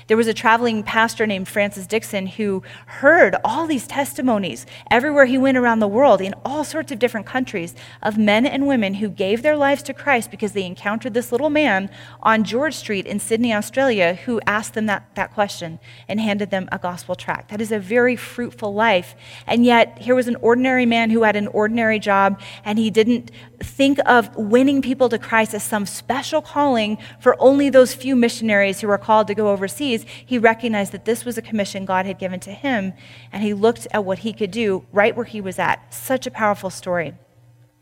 There 0.07 0.17
was 0.17 0.27
a 0.27 0.35
traveling 0.35 0.83
pastor 0.83 1.27
named 1.27 1.49
Francis 1.49 1.87
Dixon 1.87 2.27
who 2.27 2.63
heard 2.87 3.37
all 3.45 3.67
these 3.67 3.87
testimonies 3.87 4.67
everywhere 4.91 5.25
he 5.25 5.39
went 5.39 5.57
around 5.57 5.81
the 5.81 5.89
world 5.89 6.21
in 6.21 6.35
all 6.45 6.65
sorts 6.65 6.93
of 6.93 6.99
different 6.99 7.27
countries 7.27 7.75
of 8.03 8.19
men 8.19 8.47
and 8.47 8.67
women 8.67 8.95
who 8.95 9.09
gave 9.09 9.43
their 9.43 9.57
lives 9.57 9.83
to 9.85 9.95
Christ 9.95 10.31
because 10.31 10.53
they 10.53 10.65
encountered 10.67 11.15
this 11.15 11.33
little 11.33 11.51
man 11.51 11.91
on 12.23 12.45
George 12.45 12.75
Street 12.75 13.07
in 13.07 13.19
Sydney, 13.19 13.53
Australia, 13.53 14.15
who 14.25 14.41
asked 14.47 14.75
them 14.75 14.87
that, 14.87 15.15
that 15.15 15.33
question 15.33 15.79
and 16.09 16.21
handed 16.21 16.51
them 16.51 16.69
a 16.71 16.79
gospel 16.79 17.15
tract. 17.15 17.51
That 17.51 17.61
is 17.61 17.73
a 17.73 17.79
very 17.79 18.17
fruitful 18.17 18.75
life. 18.75 19.15
And 19.47 19.65
yet, 19.65 19.99
here 19.99 20.15
was 20.15 20.29
an 20.29 20.37
ordinary 20.37 20.87
man 20.87 21.11
who 21.11 21.23
had 21.23 21.37
an 21.37 21.49
ordinary 21.49 21.99
job, 21.99 22.41
and 22.65 22.79
he 22.79 22.91
didn't 22.91 23.31
think 23.61 23.99
of 24.07 24.35
winning 24.37 24.83
people 24.83 25.09
to 25.09 25.19
Christ 25.19 25.55
as 25.55 25.63
some 25.63 25.87
special 25.87 26.43
calling 26.43 26.99
for 27.21 27.37
only 27.41 27.71
those 27.71 27.95
few 27.95 28.15
missionaries 28.17 28.81
who 28.81 28.89
were 28.89 28.99
called 28.99 29.27
to 29.29 29.35
go 29.35 29.49
overseas. 29.65 30.05
He 30.25 30.39
recognized 30.39 30.93
that 30.93 31.07
this 31.07 31.25
was 31.25 31.39
a 31.39 31.43
commission 31.43 31.87
God 31.87 32.05
had 32.05 32.19
given 32.19 32.39
to 32.41 32.53
him, 32.53 32.93
and 33.33 33.43
he 33.43 33.55
looked 33.55 33.87
at 33.93 34.05
what 34.05 34.19
he 34.21 34.33
could 34.33 34.51
do 34.51 34.85
right 34.93 35.17
where 35.17 35.25
he 35.25 35.41
was 35.41 35.59
at. 35.59 35.93
Such 35.93 36.27
a 36.27 36.31
powerful 36.31 36.71
story. 36.71 37.15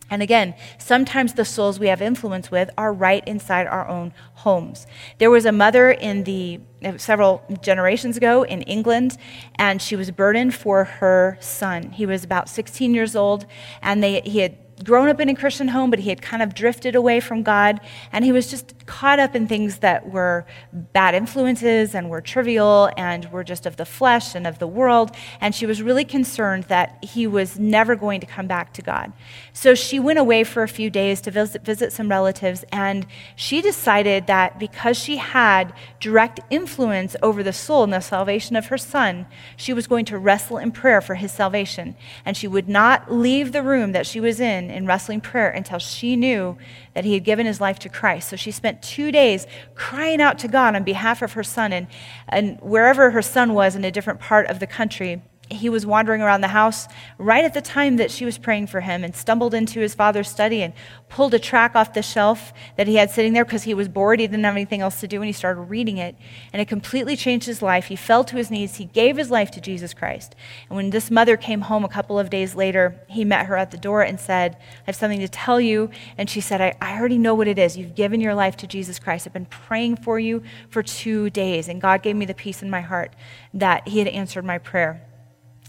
And 0.08 0.22
again, 0.22 0.54
sometimes 0.78 1.32
the 1.32 1.44
souls 1.44 1.80
we 1.80 1.88
have 1.88 2.02
influence 2.02 2.50
with 2.50 2.70
are 2.76 2.92
right 2.92 3.26
inside 3.26 3.66
our 3.66 3.88
own 3.88 4.12
homes. 4.34 4.86
There 5.18 5.30
was 5.30 5.46
a 5.46 5.52
mother 5.52 5.90
in 5.90 6.24
the 6.24 6.60
several 6.98 7.42
generations 7.62 8.16
ago 8.16 8.42
in 8.44 8.62
England, 8.62 9.16
and 9.56 9.80
she 9.80 9.96
was 9.96 10.10
burdened 10.10 10.54
for 10.54 10.84
her 10.84 11.38
son. 11.40 11.90
He 11.90 12.06
was 12.06 12.22
about 12.22 12.48
16 12.48 12.94
years 12.94 13.16
old, 13.16 13.46
and 13.80 14.02
they, 14.02 14.20
he 14.20 14.40
had 14.40 14.71
grown 14.82 15.08
up 15.08 15.20
in 15.20 15.28
a 15.28 15.34
Christian 15.34 15.68
home, 15.68 15.90
but 15.90 16.00
he 16.00 16.08
had 16.08 16.20
kind 16.20 16.42
of 16.42 16.54
drifted 16.54 16.94
away 16.94 17.20
from 17.20 17.42
God, 17.42 17.80
and 18.12 18.24
he 18.24 18.32
was 18.32 18.50
just 18.50 18.74
caught 18.86 19.18
up 19.18 19.34
in 19.34 19.46
things 19.46 19.78
that 19.78 20.10
were 20.10 20.44
bad 20.72 21.14
influences 21.14 21.94
and 21.94 22.10
were 22.10 22.20
trivial 22.20 22.90
and 22.96 23.30
were 23.32 23.44
just 23.44 23.66
of 23.66 23.76
the 23.76 23.84
flesh 23.84 24.34
and 24.34 24.46
of 24.46 24.58
the 24.58 24.66
world. 24.66 25.10
And 25.40 25.54
she 25.54 25.66
was 25.66 25.82
really 25.82 26.04
concerned 26.04 26.64
that 26.64 27.02
he 27.02 27.26
was 27.26 27.58
never 27.58 27.96
going 27.96 28.20
to 28.20 28.26
come 28.26 28.46
back 28.46 28.72
to 28.74 28.82
God. 28.82 29.12
So 29.52 29.74
she 29.74 30.00
went 30.00 30.18
away 30.18 30.44
for 30.44 30.62
a 30.62 30.68
few 30.68 30.90
days 30.90 31.20
to 31.22 31.30
visit, 31.30 31.64
visit 31.64 31.92
some 31.92 32.08
relatives, 32.08 32.64
and 32.72 33.06
she 33.36 33.62
decided 33.62 34.26
that 34.26 34.58
because 34.58 34.98
she 34.98 35.16
had 35.16 35.72
direct 36.00 36.40
influence 36.50 37.14
over 37.22 37.42
the 37.42 37.52
soul 37.52 37.84
and 37.84 37.92
the 37.92 38.00
salvation 38.00 38.56
of 38.56 38.66
her 38.66 38.78
son, 38.78 39.26
she 39.56 39.72
was 39.72 39.86
going 39.86 40.04
to 40.06 40.18
wrestle 40.18 40.58
in 40.58 40.72
prayer 40.72 41.00
for 41.00 41.14
his 41.14 41.32
salvation. 41.32 41.94
And 42.24 42.36
she 42.36 42.48
would 42.48 42.68
not 42.68 43.12
leave 43.12 43.52
the 43.52 43.62
room 43.62 43.92
that 43.92 44.06
she 44.06 44.20
was 44.20 44.40
in 44.40 44.70
in 44.72 44.86
wrestling 44.86 45.20
prayer 45.20 45.50
until 45.50 45.78
she 45.78 46.16
knew 46.16 46.56
that 46.94 47.04
he 47.04 47.14
had 47.14 47.24
given 47.24 47.46
his 47.46 47.60
life 47.60 47.78
to 47.80 47.88
Christ. 47.88 48.28
So 48.28 48.36
she 48.36 48.50
spent 48.50 48.82
two 48.82 49.12
days 49.12 49.46
crying 49.74 50.20
out 50.20 50.38
to 50.40 50.48
God 50.48 50.74
on 50.74 50.84
behalf 50.84 51.22
of 51.22 51.32
her 51.34 51.44
son. 51.44 51.72
And, 51.72 51.86
and 52.28 52.58
wherever 52.60 53.10
her 53.10 53.22
son 53.22 53.54
was 53.54 53.76
in 53.76 53.84
a 53.84 53.90
different 53.90 54.20
part 54.20 54.46
of 54.46 54.60
the 54.60 54.66
country, 54.66 55.22
he 55.54 55.68
was 55.68 55.86
wandering 55.86 56.22
around 56.22 56.40
the 56.40 56.48
house 56.48 56.88
right 57.18 57.44
at 57.44 57.54
the 57.54 57.60
time 57.60 57.96
that 57.96 58.10
she 58.10 58.24
was 58.24 58.38
praying 58.38 58.66
for 58.66 58.80
him 58.80 59.04
and 59.04 59.14
stumbled 59.14 59.54
into 59.54 59.80
his 59.80 59.94
father's 59.94 60.28
study 60.28 60.62
and 60.62 60.72
pulled 61.08 61.34
a 61.34 61.38
track 61.38 61.76
off 61.76 61.92
the 61.92 62.02
shelf 62.02 62.52
that 62.76 62.86
he 62.86 62.94
had 62.96 63.10
sitting 63.10 63.32
there 63.32 63.44
because 63.44 63.64
he 63.64 63.74
was 63.74 63.88
bored. 63.88 64.18
He 64.18 64.26
didn't 64.26 64.44
have 64.44 64.54
anything 64.54 64.80
else 64.80 65.00
to 65.00 65.08
do, 65.08 65.16
and 65.16 65.26
he 65.26 65.32
started 65.32 65.60
reading 65.62 65.98
it. 65.98 66.16
And 66.52 66.62
it 66.62 66.68
completely 66.68 67.16
changed 67.16 67.46
his 67.46 67.60
life. 67.60 67.86
He 67.86 67.96
fell 67.96 68.24
to 68.24 68.36
his 68.36 68.50
knees. 68.50 68.76
He 68.76 68.86
gave 68.86 69.16
his 69.16 69.30
life 69.30 69.50
to 69.52 69.60
Jesus 69.60 69.92
Christ. 69.92 70.34
And 70.68 70.76
when 70.76 70.90
this 70.90 71.10
mother 71.10 71.36
came 71.36 71.62
home 71.62 71.84
a 71.84 71.88
couple 71.88 72.18
of 72.18 72.30
days 72.30 72.54
later, 72.54 73.00
he 73.08 73.24
met 73.24 73.46
her 73.46 73.56
at 73.56 73.70
the 73.70 73.76
door 73.76 74.02
and 74.02 74.18
said, 74.18 74.56
I 74.56 74.82
have 74.86 74.96
something 74.96 75.20
to 75.20 75.28
tell 75.28 75.60
you. 75.60 75.90
And 76.16 76.30
she 76.30 76.40
said, 76.40 76.60
I, 76.60 76.74
I 76.80 76.98
already 76.98 77.18
know 77.18 77.34
what 77.34 77.48
it 77.48 77.58
is. 77.58 77.76
You've 77.76 77.94
given 77.94 78.20
your 78.20 78.34
life 78.34 78.56
to 78.58 78.66
Jesus 78.66 78.98
Christ. 78.98 79.26
I've 79.26 79.32
been 79.32 79.46
praying 79.46 79.96
for 79.96 80.18
you 80.18 80.42
for 80.70 80.82
two 80.82 81.30
days, 81.30 81.68
and 81.68 81.80
God 81.80 82.02
gave 82.02 82.16
me 82.16 82.24
the 82.24 82.34
peace 82.34 82.62
in 82.62 82.70
my 82.70 82.80
heart 82.80 83.12
that 83.52 83.88
he 83.88 83.98
had 83.98 84.08
answered 84.08 84.44
my 84.44 84.58
prayer. 84.58 85.06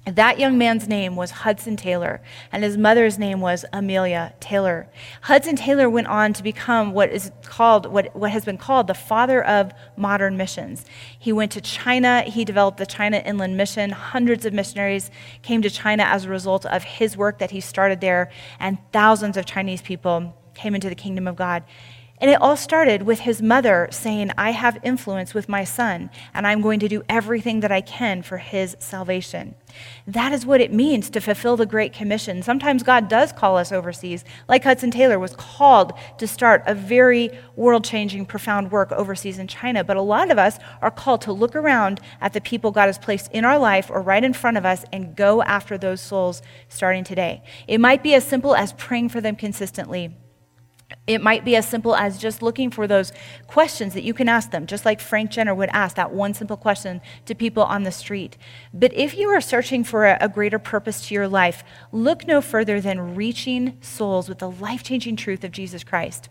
That 0.06 0.38
young 0.38 0.58
man's 0.58 0.86
name 0.86 1.16
was 1.16 1.32
Hudson 1.32 1.78
Taylor, 1.78 2.22
and 2.52 2.62
his 2.62 2.78
mother's 2.78 3.18
name 3.18 3.40
was 3.40 3.64
Amelia 3.72 4.34
Taylor. 4.42 4.90
Hudson 5.22 5.56
Taylor 5.56 5.90
went 5.90 6.08
on 6.08 6.34
to 6.34 6.44
become 6.44 6.92
what 6.92 7.10
is 7.10 7.32
called, 7.46 7.86
what, 7.86 8.14
what 8.14 8.32
has 8.32 8.44
been 8.44 8.58
called 8.58 8.88
the 8.88 8.94
father 8.94 9.42
of 9.42 9.72
modern 9.96 10.36
missions. 10.36 10.84
He 11.18 11.32
went 11.32 11.54
to 11.54 11.62
China, 11.62 12.22
he 12.24 12.44
developed 12.44 12.80
the 12.80 12.86
China 12.86 13.20
Inland 13.20 13.56
Mission. 13.56 13.92
Hundreds 13.92 14.46
of 14.46 14.52
missionaries 14.52 15.10
came 15.42 15.62
to 15.62 15.70
China 15.70 16.04
as 16.04 16.26
a 16.26 16.30
result 16.30 16.66
of 16.66 16.84
his 16.84 17.16
work 17.16 17.40
that 17.40 17.52
he 17.52 17.62
started 17.62 18.02
there, 18.02 18.30
and 18.60 18.80
thousands 18.92 19.38
of 19.38 19.46
Chinese 19.46 19.82
people 19.82 20.36
came 20.54 20.76
into 20.76 20.90
the 20.90 20.96
kingdom 20.96 21.28
of 21.30 21.38
God. 21.38 21.64
And 22.24 22.32
it 22.32 22.42
all 22.42 22.56
started 22.56 23.02
with 23.02 23.20
his 23.20 23.42
mother 23.42 23.90
saying, 23.92 24.32
I 24.38 24.52
have 24.52 24.80
influence 24.82 25.34
with 25.34 25.50
my 25.50 25.66
son, 25.66 26.10
and 26.34 26.48
I'm 26.48 26.62
going 26.62 26.80
to 26.80 26.88
do 26.88 27.04
everything 27.10 27.60
that 27.60 27.72
I 27.74 27.82
can 27.82 28.22
for 28.22 28.38
his 28.38 28.78
salvation. 28.80 29.56
That 30.08 30.32
is 30.32 30.46
what 30.46 30.62
it 30.62 30.72
means 30.72 31.10
to 31.10 31.20
fulfill 31.20 31.58
the 31.58 31.66
Great 31.66 31.92
Commission. 31.92 32.42
Sometimes 32.42 32.82
God 32.82 33.10
does 33.10 33.34
call 33.34 33.58
us 33.58 33.74
overseas, 33.74 34.24
like 34.48 34.64
Hudson 34.64 34.90
Taylor 34.90 35.20
was 35.20 35.36
called 35.36 35.92
to 36.18 36.26
start 36.26 36.64
a 36.66 36.74
very 36.74 37.30
world 37.58 37.84
changing, 37.84 38.26
profound 38.26 38.72
work 38.72 38.94
overseas 38.94 39.38
in 39.38 39.50
China. 39.50 39.84
But 39.84 39.98
a 39.98 40.02
lot 40.02 40.32
of 40.32 40.38
us 40.38 40.60
are 40.82 40.92
called 40.92 41.20
to 41.24 41.34
look 41.34 41.58
around 41.58 42.00
at 42.22 42.32
the 42.32 42.40
people 42.40 42.72
God 42.72 42.86
has 42.86 42.98
placed 42.98 43.30
in 43.34 43.44
our 43.44 43.60
life 43.60 43.92
or 43.92 44.02
right 44.02 44.24
in 44.24 44.32
front 44.32 44.56
of 44.56 44.66
us 44.66 44.86
and 44.94 45.14
go 45.14 45.44
after 45.44 45.78
those 45.78 46.00
souls 46.00 46.42
starting 46.70 47.04
today. 47.04 47.44
It 47.68 47.82
might 47.82 48.02
be 48.02 48.14
as 48.14 48.26
simple 48.26 48.56
as 48.56 48.72
praying 48.72 49.10
for 49.10 49.20
them 49.20 49.36
consistently 49.36 50.16
it 51.06 51.22
might 51.22 51.44
be 51.44 51.56
as 51.56 51.68
simple 51.68 51.96
as 51.96 52.18
just 52.18 52.42
looking 52.42 52.72
for 52.72 52.88
those 52.88 53.12
questions 53.48 53.94
that 53.94 54.04
you 54.04 54.14
can 54.14 54.30
ask 54.30 54.52
them, 54.52 54.66
just 54.66 54.86
like 54.86 55.02
Frank 55.02 55.32
Jenner 55.32 55.54
would 55.54 55.70
ask 55.74 55.96
that 55.96 56.14
one 56.14 56.34
simple 56.34 56.58
question 56.58 57.02
to 57.26 57.36
people 57.36 57.64
on 57.64 57.84
the 57.84 57.92
street. 57.92 58.38
But 58.74 58.94
if 58.94 59.16
you 59.16 59.30
are 59.30 59.42
searching 59.42 59.84
for 59.84 60.06
a, 60.06 60.18
a 60.22 60.30
greater 60.30 60.60
purpose 60.60 61.08
to 61.08 61.14
your 61.14 61.28
life, 61.28 61.64
look 61.92 62.28
no 62.28 62.42
further 62.42 62.80
than 62.80 63.16
reaching 63.16 63.78
souls 63.82 64.30
with 64.30 64.40
the 64.40 64.50
life 64.50 64.84
changing 64.84 65.16
truth 65.16 65.44
of 65.44 65.52
Jesus 65.52 65.84
Christ. 65.84 66.30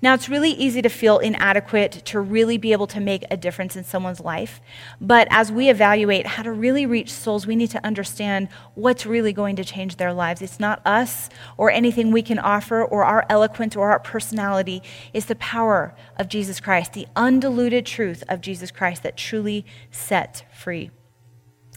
Now, 0.00 0.14
it's 0.14 0.28
really 0.28 0.50
easy 0.50 0.82
to 0.82 0.88
feel 0.88 1.18
inadequate 1.18 1.92
to 2.06 2.20
really 2.20 2.58
be 2.58 2.72
able 2.72 2.86
to 2.88 3.00
make 3.00 3.24
a 3.30 3.36
difference 3.36 3.76
in 3.76 3.84
someone's 3.84 4.20
life. 4.20 4.60
But 5.00 5.28
as 5.30 5.52
we 5.52 5.68
evaluate 5.68 6.26
how 6.26 6.42
to 6.42 6.52
really 6.52 6.86
reach 6.86 7.12
souls, 7.12 7.46
we 7.46 7.56
need 7.56 7.70
to 7.70 7.84
understand 7.84 8.48
what's 8.74 9.06
really 9.06 9.32
going 9.32 9.56
to 9.56 9.64
change 9.64 9.96
their 9.96 10.12
lives. 10.12 10.42
It's 10.42 10.60
not 10.60 10.84
us 10.86 11.28
or 11.56 11.70
anything 11.70 12.10
we 12.10 12.22
can 12.22 12.38
offer 12.38 12.84
or 12.84 13.04
our 13.04 13.24
eloquence 13.28 13.76
or 13.76 13.90
our 13.90 14.00
personality. 14.00 14.82
It's 15.12 15.26
the 15.26 15.36
power 15.36 15.94
of 16.16 16.28
Jesus 16.28 16.60
Christ, 16.60 16.92
the 16.92 17.06
undiluted 17.14 17.86
truth 17.86 18.24
of 18.28 18.40
Jesus 18.40 18.70
Christ 18.70 19.02
that 19.02 19.16
truly 19.16 19.64
set 19.90 20.44
free. 20.52 20.90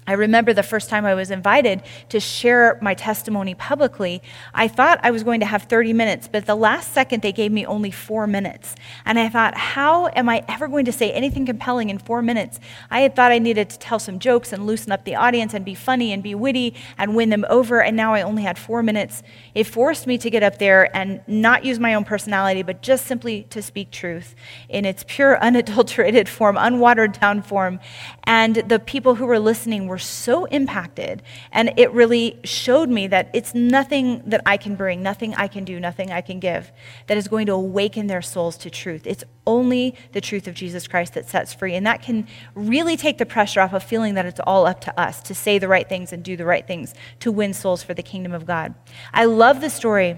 I 0.07 0.13
remember 0.13 0.53
the 0.53 0.62
first 0.62 0.88
time 0.88 1.03
I 1.03 1.15
was 1.15 1.31
invited 1.31 1.81
to 2.09 2.19
share 2.19 2.77
my 2.79 2.93
testimony 2.93 3.55
publicly. 3.55 4.21
I 4.53 4.67
thought 4.67 5.00
I 5.01 5.09
was 5.09 5.24
going 5.24 5.39
to 5.39 5.47
have 5.47 5.63
30 5.63 5.93
minutes, 5.93 6.29
but 6.31 6.45
the 6.45 6.53
last 6.53 6.93
second, 6.93 7.24
they 7.24 7.31
gave 7.31 7.51
me 7.51 7.65
only 7.65 7.89
four 7.89 8.27
minutes. 8.27 8.75
And 9.03 9.17
I 9.17 9.29
thought, 9.29 9.57
how 9.57 10.09
am 10.09 10.29
I 10.29 10.43
ever 10.47 10.67
going 10.67 10.85
to 10.85 10.91
say 10.91 11.12
anything 11.12 11.47
compelling 11.47 11.89
in 11.89 11.97
four 11.97 12.21
minutes? 12.21 12.59
I 12.91 13.00
had 13.00 13.15
thought 13.15 13.31
I 13.31 13.39
needed 13.39 13.67
to 13.71 13.79
tell 13.79 13.97
some 13.97 14.19
jokes 14.19 14.53
and 14.53 14.67
loosen 14.67 14.91
up 14.91 15.05
the 15.05 15.15
audience 15.15 15.55
and 15.55 15.65
be 15.65 15.74
funny 15.74 16.13
and 16.13 16.21
be 16.21 16.35
witty 16.35 16.75
and 17.00 17.15
win 17.15 17.31
them 17.31 17.43
over, 17.50 17.81
and 17.81 17.97
now 17.97 18.13
I 18.13 18.21
only 18.21 18.43
had 18.43 18.59
four 18.59 18.83
minutes. 18.83 19.24
It 19.55 19.63
forced 19.63 20.05
me 20.05 20.19
to 20.19 20.29
get 20.29 20.43
up 20.43 20.59
there 20.59 20.95
and 20.95 21.21
not 21.25 21.65
use 21.65 21.79
my 21.79 21.95
own 21.95 22.03
personality, 22.03 22.62
but 22.62 22.83
just 22.83 23.07
simply 23.07 23.47
to 23.50 23.59
speak 23.59 23.89
truth 23.89 24.35
in 24.69 24.85
its 24.85 25.03
pure, 25.07 25.39
unadulterated 25.41 26.29
form, 26.29 26.57
unwatered 26.57 27.19
down 27.19 27.41
form. 27.41 27.79
And 28.25 28.57
the 28.57 28.77
people 28.77 29.15
who 29.15 29.25
were 29.25 29.39
listening 29.39 29.88
were 29.88 29.95
were 29.96 30.00
so 30.00 30.44
impacted. 30.46 31.24
And 31.54 31.72
it 31.78 31.90
really 31.94 32.38
showed 32.44 32.90
me 32.90 33.08
that 33.08 33.30
it's 33.34 33.56
nothing 33.56 34.22
that 34.25 34.42
I 34.46 34.58
can 34.58 34.75
bring, 34.75 35.02
nothing 35.02 35.34
I 35.36 35.48
can 35.48 35.64
do, 35.64 35.80
nothing 35.80 36.12
I 36.12 36.20
can 36.20 36.42
give 36.42 36.70
that 37.08 37.16
is 37.16 37.30
going 37.30 37.46
to 37.46 37.54
awaken 37.54 38.08
their 38.08 38.22
souls 38.22 38.58
to 38.58 38.70
truth. 38.70 39.08
It's 39.08 39.24
only 39.48 39.96
the 40.12 40.20
truth 40.20 40.50
of 40.50 40.54
Jesus 40.54 40.86
Christ 40.86 41.14
that 41.14 41.30
sets 41.30 41.54
free. 41.54 41.75
And 41.75 41.88
that 41.88 42.02
can 42.02 42.28
really 42.56 42.98
take 42.98 43.20
the 43.20 43.25
pressure 43.25 43.62
off 43.62 43.72
of 43.72 43.84
feeling 43.84 44.16
that 44.16 44.25
it's 44.25 44.42
all 44.46 44.66
up 44.66 44.82
to 44.82 45.00
us 45.00 45.22
to 45.22 45.34
say 45.34 45.60
the 45.60 45.70
right 45.70 45.88
things 45.88 46.12
and 46.12 46.22
do 46.22 46.36
the 46.36 46.46
right 46.46 46.68
things 46.68 46.94
to 47.22 47.32
win 47.32 47.54
souls 47.54 47.82
for 47.82 47.94
the 47.94 48.04
kingdom 48.04 48.34
of 48.34 48.46
God. 48.46 48.75
I 49.14 49.24
love 49.24 49.62
the 49.62 49.70
story 49.70 50.18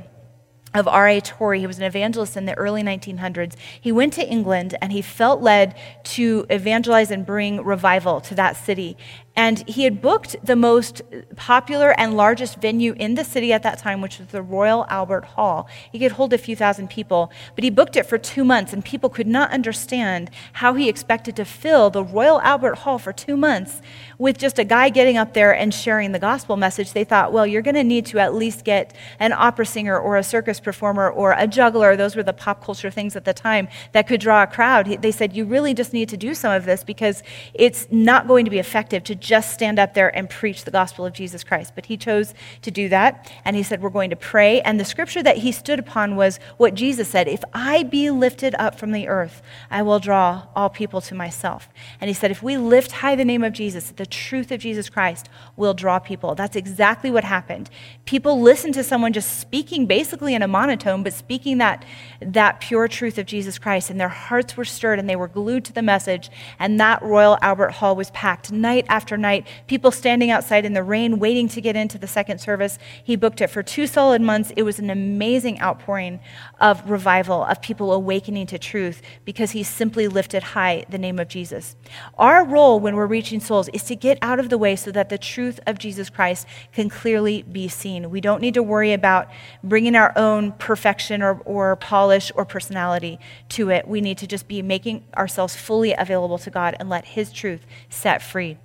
of 0.74 0.88
R.A. 0.88 1.22
Torrey. 1.22 1.60
He 1.60 1.68
was 1.68 1.78
an 1.78 1.86
evangelist 1.86 2.38
in 2.38 2.46
the 2.46 2.58
early 2.58 2.84
1900s. 2.84 3.56
He 3.80 3.92
went 3.92 4.14
to 4.14 4.28
England 4.28 4.78
and 4.82 4.92
he 4.92 5.02
felt 5.02 5.42
led 5.42 5.76
to 6.06 6.46
evangelize 6.50 7.10
and 7.10 7.26
bring 7.26 7.64
revival 7.64 8.22
to 8.22 8.36
that 8.36 8.58
city. 8.58 8.98
And 9.38 9.64
he 9.70 9.84
had 9.84 10.02
booked 10.02 10.36
the 10.44 10.56
most 10.56 11.04
popular 11.36 11.92
and 12.00 12.18
largest 12.18 12.58
venue 12.58 12.94
in 12.94 13.14
the 13.14 13.24
city 13.24 13.54
at 13.54 13.62
that 13.62 13.78
time, 13.78 14.02
which 14.02 14.18
was 14.18 14.30
the 14.30 14.42
Royal 14.42 14.88
Albert 14.90 15.26
Hall. 15.26 15.70
He 15.92 16.00
could 16.00 16.14
hold 16.14 16.34
a 16.34 16.40
few 16.40 16.56
thousand 16.56 16.90
people, 16.90 17.32
but 17.54 17.64
he 17.64 17.70
booked 17.70 17.96
it 17.96 18.08
for 18.08 18.18
two 18.18 18.44
months, 18.44 18.74
and 18.74 18.84
people 18.84 19.12
could 19.12 19.28
not 19.28 19.52
understand 19.52 20.32
how 20.54 20.74
he 20.74 20.90
expected 20.90 21.36
to 21.36 21.46
fill 21.46 21.92
the 21.92 22.04
Royal 22.04 22.42
Albert 22.42 22.80
Hall 22.80 22.98
for 22.98 23.14
two 23.14 23.38
months 23.38 23.80
with 24.18 24.40
just 24.40 24.58
a 24.58 24.64
guy 24.64 24.90
getting 24.90 25.18
up 25.18 25.36
there 25.36 25.54
and 25.54 25.72
sharing 25.72 26.14
the 26.14 26.20
gospel 26.20 26.58
message. 26.58 26.94
They 26.94 27.04
thought, 27.04 27.32
well, 27.32 27.46
you're 27.46 27.62
going 27.62 27.76
to 27.76 27.84
need 27.84 28.08
to 28.08 28.18
at 28.18 28.34
least 28.34 28.66
get 28.66 28.96
an 29.20 29.34
opera 29.34 29.68
singer 29.68 30.00
or 30.00 30.18
a 30.18 30.24
circus 30.24 30.60
performer 30.60 31.12
or 31.12 31.36
a 31.38 31.46
juggler. 31.46 31.96
Those 31.96 32.16
were 32.16 32.24
the 32.24 32.34
pop 32.34 32.66
culture 32.66 32.90
things 32.90 33.16
at 33.16 33.26
the 33.26 33.34
time 33.34 33.68
that 33.92 34.08
could 34.08 34.20
draw 34.20 34.42
a 34.42 34.48
crowd. 34.48 35.04
They 35.04 35.12
said, 35.12 35.36
you 35.36 35.46
really 35.46 35.76
just 35.76 35.94
need 35.94 36.10
to 36.10 36.18
do 36.18 36.34
some 36.34 36.52
of 36.52 36.66
this 36.66 36.84
because 36.84 37.22
it's 37.54 37.88
not 37.92 38.28
going 38.28 38.44
to 38.46 38.52
be 38.52 38.58
effective 38.58 39.04
to 39.04 39.27
just 39.28 39.54
stand 39.54 39.78
up 39.78 39.94
there 39.94 40.16
and 40.16 40.30
preach 40.30 40.64
the 40.64 40.72
gospel 40.72 41.06
of 41.06 41.12
Jesus 41.12 41.44
Christ. 41.44 41.74
But 41.76 41.88
he 41.88 41.98
chose 41.98 42.34
to 42.62 42.72
do 42.72 42.88
that. 42.88 43.30
And 43.44 43.58
he 43.58 43.64
said, 43.64 43.82
we're 43.82 43.90
going 43.90 44.10
to 44.10 44.16
pray. 44.16 44.62
And 44.62 44.80
the 44.80 44.86
scripture 44.86 45.22
that 45.22 45.40
he 45.40 45.52
stood 45.52 45.80
upon 45.80 46.16
was 46.16 46.40
what 46.56 46.76
Jesus 46.76 47.10
said 47.10 47.28
If 47.28 47.44
I 47.54 47.84
be 47.84 48.10
lifted 48.10 48.56
up 48.58 48.80
from 48.80 48.94
the 48.94 49.10
earth, 49.10 49.42
I 49.70 49.82
will 49.82 50.00
draw 50.00 50.44
all 50.56 50.70
people 50.70 51.02
to 51.02 51.14
myself. 51.14 51.68
And 52.00 52.08
he 52.08 52.14
said, 52.14 52.32
if 52.32 52.42
we 52.42 52.56
lift 52.56 52.94
high 52.94 53.18
the 53.18 53.26
name 53.26 53.44
of 53.44 53.52
Jesus, 53.52 53.92
the 53.92 54.06
truth 54.06 54.50
of 54.50 54.62
Jesus 54.62 54.90
Christ 54.90 55.28
will 55.58 55.74
draw 55.74 56.00
people. 56.00 56.34
That's 56.34 56.56
exactly 56.56 57.12
what 57.12 57.26
happened. 57.26 57.70
People 58.06 58.40
listened 58.40 58.76
to 58.76 58.84
someone 58.84 59.12
just 59.12 59.42
speaking 59.42 59.88
basically 59.88 60.36
in 60.36 60.42
a 60.42 60.48
monotone, 60.48 61.04
but 61.04 61.12
speaking 61.12 61.58
that, 61.58 61.84
that 62.22 62.62
pure 62.62 62.88
truth 62.88 63.18
of 63.18 63.26
Jesus 63.26 63.60
Christ, 63.60 63.90
and 63.90 64.00
their 64.00 64.08
hearts 64.08 64.56
were 64.56 64.64
stirred 64.64 65.00
and 65.00 65.10
they 65.10 65.18
were 65.18 65.28
glued 65.28 65.66
to 65.66 65.74
the 65.74 65.82
message. 65.82 66.30
And 66.60 66.80
that 66.80 67.02
Royal 67.02 67.38
Albert 67.42 67.72
Hall 67.72 67.94
was 67.94 68.10
packed 68.12 68.54
night 68.54 68.86
after 68.88 69.17
night, 69.18 69.48
people 69.68 69.92
standing 69.92 70.32
outside 70.32 70.66
in 70.66 70.74
the 70.74 70.84
rain 70.84 71.20
waiting 71.20 71.48
to 71.50 71.62
get 71.62 71.76
into 71.76 71.98
the 71.98 72.08
second 72.08 72.40
service. 72.40 72.78
He 73.04 73.16
booked 73.16 73.42
it 73.42 73.48
for 73.48 73.64
two 73.64 73.88
solid 73.88 74.22
months. 74.22 74.52
It 74.56 74.64
was 74.64 74.80
an 74.80 74.90
amazing 74.90 75.60
outpouring 75.62 76.20
of 76.60 76.90
revival, 76.90 77.44
of 77.44 77.62
people 77.62 77.94
awakening 77.94 78.48
to 78.48 78.60
truth 78.60 79.02
because 79.26 79.52
he 79.52 79.64
simply 79.64 80.08
lifted 80.08 80.44
high 80.44 80.86
the 80.90 80.98
name 80.98 81.20
of 81.20 81.28
Jesus. 81.28 81.76
Our 82.18 82.46
role 82.46 82.80
when 82.80 82.96
we're 82.96 83.08
reaching 83.08 83.40
souls 83.40 83.70
is 83.70 83.84
to 83.84 83.96
get 83.96 84.18
out 84.22 84.40
of 84.40 84.50
the 84.50 84.58
way 84.58 84.76
so 84.76 84.92
that 84.92 85.10
the 85.10 85.18
truth 85.18 85.60
of 85.66 85.80
Jesus 85.80 86.10
Christ 86.10 86.48
can 86.74 86.90
clearly 86.90 87.42
be 87.44 87.68
seen. 87.68 88.10
We 88.10 88.22
don't 88.22 88.42
need 88.42 88.54
to 88.54 88.64
worry 88.64 88.94
about 88.94 89.28
bringing 89.64 89.96
our 89.96 90.14
own 90.16 90.54
perfection 90.54 91.22
or, 91.22 91.42
or 91.46 91.76
polish 91.76 92.32
or 92.36 92.46
personality 92.46 93.20
to 93.50 93.70
it. 93.70 93.88
We 93.88 94.02
need 94.02 94.18
to 94.20 94.28
just 94.28 94.48
be 94.48 94.62
making 94.62 95.06
ourselves 95.16 95.56
fully 95.56 95.94
available 95.94 96.38
to 96.40 96.50
God 96.50 96.76
and 96.80 96.90
let 96.90 97.06
His 97.06 97.32
truth 97.32 97.66
set 97.90 98.22
free. 98.22 98.58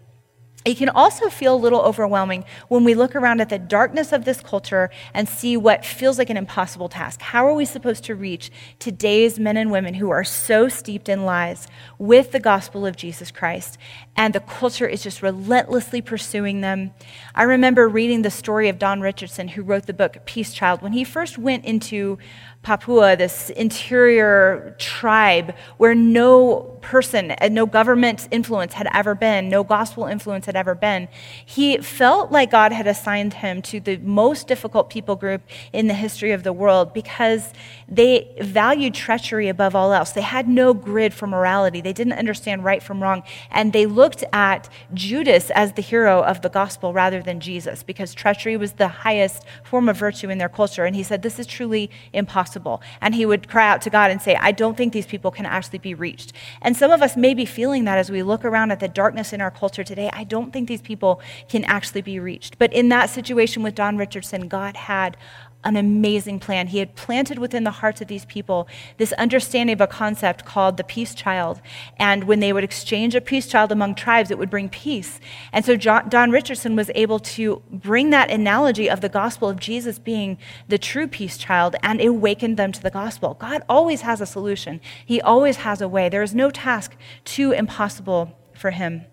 It 0.65 0.77
can 0.77 0.89
also 0.89 1.29
feel 1.29 1.55
a 1.55 1.57
little 1.57 1.81
overwhelming 1.81 2.45
when 2.69 2.85
we 2.85 2.95
look 2.95 3.17
around 3.17 3.41
at 3.41 3.49
the 3.49 3.59
darkness 3.59 4.13
of 4.13 4.25
this 4.25 4.41
culture 4.41 4.91
and 5.13 5.29
see 5.29 5.57
what 5.57 5.85
feels 5.85 6.19
like 6.19 6.31
an 6.31 6.37
impossible 6.37 6.89
task. 6.89 7.21
How 7.21 7.47
are 7.47 7.55
we 7.55 7.65
supposed 7.65 8.05
to 8.05 8.15
reach 8.15 8.51
today's 8.79 9.41
men 9.41 9.57
and 9.57 9.73
women 9.73 9.95
who 9.95 10.11
are 10.11 10.23
so 10.23 10.69
steeped 10.69 11.09
in 11.09 11.25
lies 11.25 11.67
with 11.99 12.31
the 12.31 12.39
gospel 12.39 12.87
of 12.87 12.97
Jesus 12.97 13.33
Christ? 13.33 13.77
And 14.17 14.35
the 14.35 14.41
culture 14.41 14.87
is 14.87 15.03
just 15.03 15.21
relentlessly 15.23 16.01
pursuing 16.01 16.61
them. 16.61 16.93
I 17.35 17.43
remember 17.43 17.89
reading 17.89 18.23
the 18.23 18.31
story 18.31 18.69
of 18.69 18.79
Don 18.79 19.01
Richardson, 19.01 19.49
who 19.49 19.63
wrote 19.63 19.87
the 19.87 19.93
book 19.93 20.19
Peace 20.27 20.53
Child. 20.53 20.81
When 20.81 20.93
he 20.93 21.03
first 21.03 21.39
went 21.39 21.65
into 21.65 22.19
Papua, 22.63 23.17
this 23.17 23.51
interior 23.51 24.77
tribe 24.79 25.53
where 25.79 25.97
no 25.97 26.79
person, 26.81 27.33
and 27.33 27.55
no 27.55 27.67
government 27.67 28.29
influence 28.31 28.75
had 28.75 28.89
ever 28.93 29.17
been, 29.17 29.49
no 29.49 29.65
gospel 29.65 30.05
influence 30.05 30.47
had 30.47 30.55
ever 30.55 30.75
been. 30.75 31.09
He 31.45 31.79
felt 31.79 32.31
like 32.31 32.53
God 32.53 32.71
had 32.71 32.87
assigned 32.87 33.35
him 33.35 33.63
to 33.63 33.81
the 33.81 33.97
most 33.97 34.47
difficult 34.47 34.91
people 34.91 35.17
group 35.17 35.43
in 35.73 35.89
the 35.89 35.95
history 35.95 36.31
of 36.31 36.45
the 36.45 36.53
world 36.53 36.93
because 36.93 37.53
they 37.89 38.33
valued 38.41 38.95
treachery 38.95 39.49
above 39.49 39.75
all 39.75 39.93
else. 39.93 40.13
They 40.13 40.21
had 40.21 40.49
no 40.49 40.73
grid 40.73 41.13
for 41.13 41.27
morality, 41.27 41.81
they 41.81 41.93
didn't 41.93 42.15
understand 42.15 42.65
right 42.65 42.83
from 42.83 43.03
wrong, 43.03 43.25
and 43.51 43.73
they 43.73 43.87
looked 43.87 44.23
at 44.33 44.69
Judas 44.95 45.51
as 45.51 45.73
the 45.73 45.83
hero 45.83 46.23
of 46.23 46.43
the 46.43 46.49
gospel 46.49 46.93
rather 46.93 47.23
than 47.23 47.41
Jesus 47.41 47.83
because 47.83 48.15
treachery 48.15 48.57
was 48.57 48.75
the 48.75 48.89
highest 48.89 49.45
form 49.65 49.89
of 49.89 49.97
virtue 49.97 50.31
in 50.31 50.39
their 50.39 50.49
culture. 50.49 50.85
And 50.85 50.95
he 50.95 51.03
said, 51.03 51.23
This 51.23 51.41
is 51.41 51.47
truly 51.47 51.91
impossible. 52.13 52.52
And 53.01 53.15
he 53.15 53.27
would 53.27 53.49
cry 53.49 53.69
out 53.69 53.83
to 53.83 53.91
God 53.91 54.11
and 54.11 54.21
say, 54.21 54.37
I 54.37 54.53
don't 54.53 54.77
think 54.77 54.93
these 54.93 55.07
people 55.07 55.31
can 55.31 55.47
actually 55.47 55.79
be 55.79 55.95
reached. 55.95 56.33
And 56.61 56.77
some 56.77 56.91
of 56.91 57.03
us 57.03 57.17
may 57.17 57.35
be 57.35 57.45
feeling 57.45 57.85
that 57.85 57.99
as 57.99 58.11
we 58.11 58.23
look 58.23 58.45
around 58.45 58.71
at 58.71 58.81
the 58.81 58.89
darkness 58.89 59.33
in 59.33 59.41
our 59.41 59.51
culture 59.51 59.85
today. 59.85 60.11
I 60.13 60.25
don't 60.25 60.53
think 60.53 60.69
these 60.69 60.83
people 60.83 61.21
can 61.49 61.65
actually 61.65 62.03
be 62.03 62.19
reached. 62.19 62.59
But 62.59 62.73
in 62.73 62.89
that 62.91 63.11
situation 63.11 63.63
with 63.63 63.75
Don 63.75 63.97
Richardson, 63.97 64.49
God 64.49 64.77
had 64.77 65.17
an 65.65 65.77
amazing 65.77 66.41
plan. 66.41 66.67
He 66.69 66.79
had 66.79 66.97
planted 66.97 67.39
within 67.39 67.65
the 67.65 67.71
hearts 67.71 68.01
of 68.01 68.09
these 68.09 68.25
people 68.25 68.69
this 68.97 69.13
understanding 69.13 69.75
of 69.75 69.81
a 69.81 69.87
concept 69.87 70.45
called 70.45 70.77
the 70.77 70.85
peace 70.85 71.15
child. 71.15 71.61
And 71.99 72.25
when 72.25 72.41
they 72.41 72.53
would 72.53 72.65
exchange 72.65 73.15
a 73.15 73.21
peace 73.21 73.47
child 73.47 73.71
among 73.71 73.95
tribes, 73.95 74.31
it 74.31 74.39
would 74.39 74.51
bring 74.51 74.69
peace. 74.69 75.21
And 75.53 75.65
so 75.65 75.77
John, 75.77 76.09
Don 76.09 76.31
Richardson 76.31 76.75
was 76.75 76.91
able 76.95 77.21
to 77.21 77.63
bring 77.71 78.11
that 78.11 78.31
analogy 78.31 78.91
of 78.91 79.01
the 79.01 79.09
gospel 79.09 79.49
of 79.49 79.61
Jesus 79.61 79.99
being 79.99 80.39
the 80.69 80.79
true 80.79 81.07
peace 81.07 81.39
child 81.39 81.77
and 81.83 82.01
awakened 82.01 82.57
them 82.57 82.73
to 82.73 82.83
the 82.83 82.91
gospel. 82.91 83.35
God 83.35 83.63
always 83.69 84.01
has 84.03 84.21
a 84.21 84.27
solution, 84.27 84.81
He 85.05 85.21
always 85.21 85.59
has 85.59 85.81
a 85.81 85.89
way. 85.89 86.09
There 86.09 86.23
is 86.23 86.35
no 86.35 86.51
task 86.51 86.97
too 87.25 87.53
impossible 87.53 88.37
for 88.55 88.71
Him. 88.71 89.07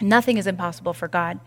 Nothing 0.00 0.36
is 0.36 0.46
impossible 0.46 0.92
for 0.92 1.08
God. 1.08 1.40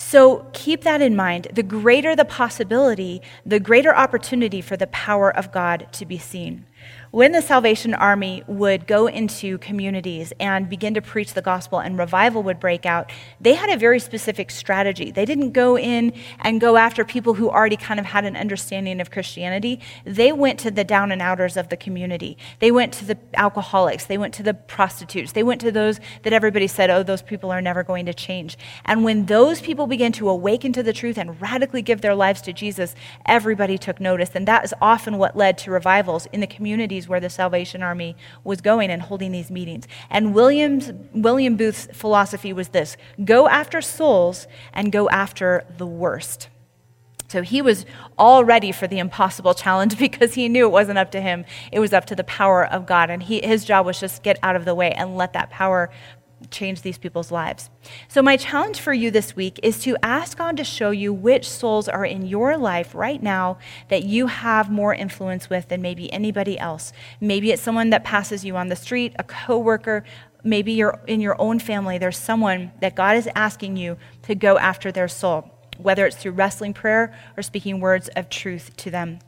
So 0.00 0.46
keep 0.54 0.82
that 0.84 1.02
in 1.02 1.14
mind. 1.14 1.48
The 1.52 1.62
greater 1.62 2.16
the 2.16 2.24
possibility, 2.24 3.20
the 3.44 3.60
greater 3.60 3.94
opportunity 3.94 4.62
for 4.62 4.74
the 4.74 4.86
power 4.86 5.30
of 5.30 5.52
God 5.52 5.88
to 5.92 6.06
be 6.06 6.16
seen 6.16 6.64
when 7.10 7.32
the 7.32 7.42
Salvation 7.42 7.92
Army 7.92 8.44
would 8.46 8.86
go 8.86 9.08
into 9.08 9.58
communities 9.58 10.32
and 10.38 10.68
begin 10.68 10.94
to 10.94 11.02
preach 11.02 11.34
the 11.34 11.42
gospel 11.42 11.80
and 11.80 11.98
revival 11.98 12.42
would 12.44 12.60
break 12.60 12.86
out, 12.86 13.10
they 13.40 13.54
had 13.54 13.68
a 13.68 13.76
very 13.76 13.98
specific 13.98 14.48
strategy. 14.50 15.10
They 15.10 15.24
didn't 15.24 15.50
go 15.50 15.76
in 15.76 16.12
and 16.38 16.60
go 16.60 16.76
after 16.76 17.04
people 17.04 17.34
who 17.34 17.50
already 17.50 17.76
kind 17.76 17.98
of 17.98 18.06
had 18.06 18.24
an 18.24 18.36
understanding 18.36 19.00
of 19.00 19.10
Christianity. 19.10 19.80
They 20.04 20.30
went 20.30 20.60
to 20.60 20.70
the 20.70 20.84
down 20.84 21.10
and 21.10 21.20
outers 21.20 21.56
of 21.56 21.68
the 21.68 21.76
community. 21.76 22.38
They 22.60 22.70
went 22.70 22.92
to 22.94 23.04
the 23.04 23.18
alcoholics. 23.34 24.04
They 24.04 24.18
went 24.18 24.32
to 24.34 24.44
the 24.44 24.54
prostitutes. 24.54 25.32
They 25.32 25.42
went 25.42 25.60
to 25.62 25.72
those 25.72 25.98
that 26.22 26.32
everybody 26.32 26.68
said, 26.68 26.90
oh, 26.90 27.02
those 27.02 27.22
people 27.22 27.50
are 27.50 27.60
never 27.60 27.82
going 27.82 28.06
to 28.06 28.14
change. 28.14 28.56
And 28.84 29.02
when 29.02 29.26
those 29.26 29.60
people 29.60 29.88
began 29.90 30.12
to 30.12 30.28
awaken 30.28 30.72
to 30.72 30.82
the 30.82 30.92
truth 30.92 31.18
and 31.18 31.40
radically 31.40 31.82
give 31.82 32.00
their 32.00 32.14
lives 32.14 32.40
to 32.42 32.52
Jesus, 32.52 32.94
everybody 33.26 33.76
took 33.76 34.00
notice. 34.00 34.30
And 34.34 34.48
that 34.48 34.64
is 34.64 34.72
often 34.80 35.18
what 35.18 35.36
led 35.36 35.58
to 35.58 35.70
revivals 35.70 36.26
in 36.32 36.40
the 36.40 36.46
communities 36.46 37.08
where 37.08 37.20
the 37.20 37.28
Salvation 37.28 37.82
Army 37.82 38.16
was 38.44 38.60
going 38.60 38.90
and 38.90 39.02
holding 39.02 39.32
these 39.32 39.50
meetings. 39.50 39.86
And 40.08 40.34
Williams, 40.34 40.92
William 41.12 41.56
Booth's 41.56 41.88
philosophy 41.92 42.52
was 42.52 42.68
this 42.68 42.96
go 43.24 43.48
after 43.48 43.82
souls 43.82 44.46
and 44.72 44.90
go 44.90 45.10
after 45.10 45.64
the 45.76 45.86
worst. 45.86 46.48
So 47.30 47.42
he 47.42 47.62
was 47.62 47.86
all 48.18 48.44
ready 48.44 48.72
for 48.72 48.88
the 48.88 48.98
impossible 48.98 49.54
challenge 49.54 49.96
because 49.98 50.34
he 50.34 50.48
knew 50.48 50.66
it 50.66 50.72
wasn't 50.72 50.98
up 50.98 51.12
to 51.12 51.20
him. 51.20 51.44
It 51.70 51.78
was 51.78 51.92
up 51.92 52.06
to 52.06 52.16
the 52.16 52.24
power 52.24 52.66
of 52.66 52.86
God. 52.86 53.08
And 53.08 53.22
he, 53.22 53.40
his 53.40 53.64
job 53.64 53.86
was 53.86 54.00
just 54.00 54.22
get 54.24 54.38
out 54.42 54.56
of 54.56 54.64
the 54.64 54.74
way 54.74 54.90
and 54.92 55.16
let 55.16 55.32
that 55.34 55.50
power 55.50 55.90
change 56.50 56.82
these 56.82 56.98
people's 56.98 57.30
lives. 57.30 57.70
So, 58.08 58.22
my 58.22 58.36
challenge 58.36 58.80
for 58.80 58.92
you 58.92 59.10
this 59.10 59.36
week 59.36 59.60
is 59.62 59.80
to 59.82 59.96
ask 60.02 60.38
God 60.38 60.56
to 60.56 60.64
show 60.64 60.90
you 60.90 61.12
which 61.12 61.48
souls 61.48 61.88
are 61.88 62.04
in 62.04 62.26
your 62.26 62.56
life 62.56 62.94
right 62.94 63.22
now 63.22 63.58
that 63.88 64.04
you 64.04 64.26
have 64.28 64.70
more 64.70 64.94
influence 64.94 65.50
with 65.50 65.68
than 65.68 65.82
maybe 65.82 66.12
anybody 66.12 66.58
else. 66.58 66.92
Maybe 67.20 67.52
it's 67.52 67.62
someone 67.62 67.90
that 67.90 68.04
passes 68.04 68.44
you 68.44 68.56
on 68.56 68.68
the 68.68 68.76
street, 68.76 69.14
a 69.18 69.24
coworker, 69.24 70.04
maybe 70.42 70.72
you're 70.72 71.00
in 71.06 71.20
your 71.20 71.40
own 71.40 71.58
family. 71.58 71.98
There's 71.98 72.18
someone 72.18 72.72
that 72.80 72.94
God 72.94 73.16
is 73.16 73.28
asking 73.34 73.76
you 73.76 73.96
to 74.22 74.34
go 74.34 74.58
after 74.58 74.90
their 74.90 75.08
soul, 75.08 75.50
whether 75.78 76.06
it's 76.06 76.16
through 76.16 76.32
wrestling 76.32 76.74
prayer 76.74 77.14
or 77.36 77.42
speaking 77.42 77.80
words 77.80 78.08
of 78.16 78.28
truth 78.28 78.76
to 78.78 78.90
them. 78.90 79.20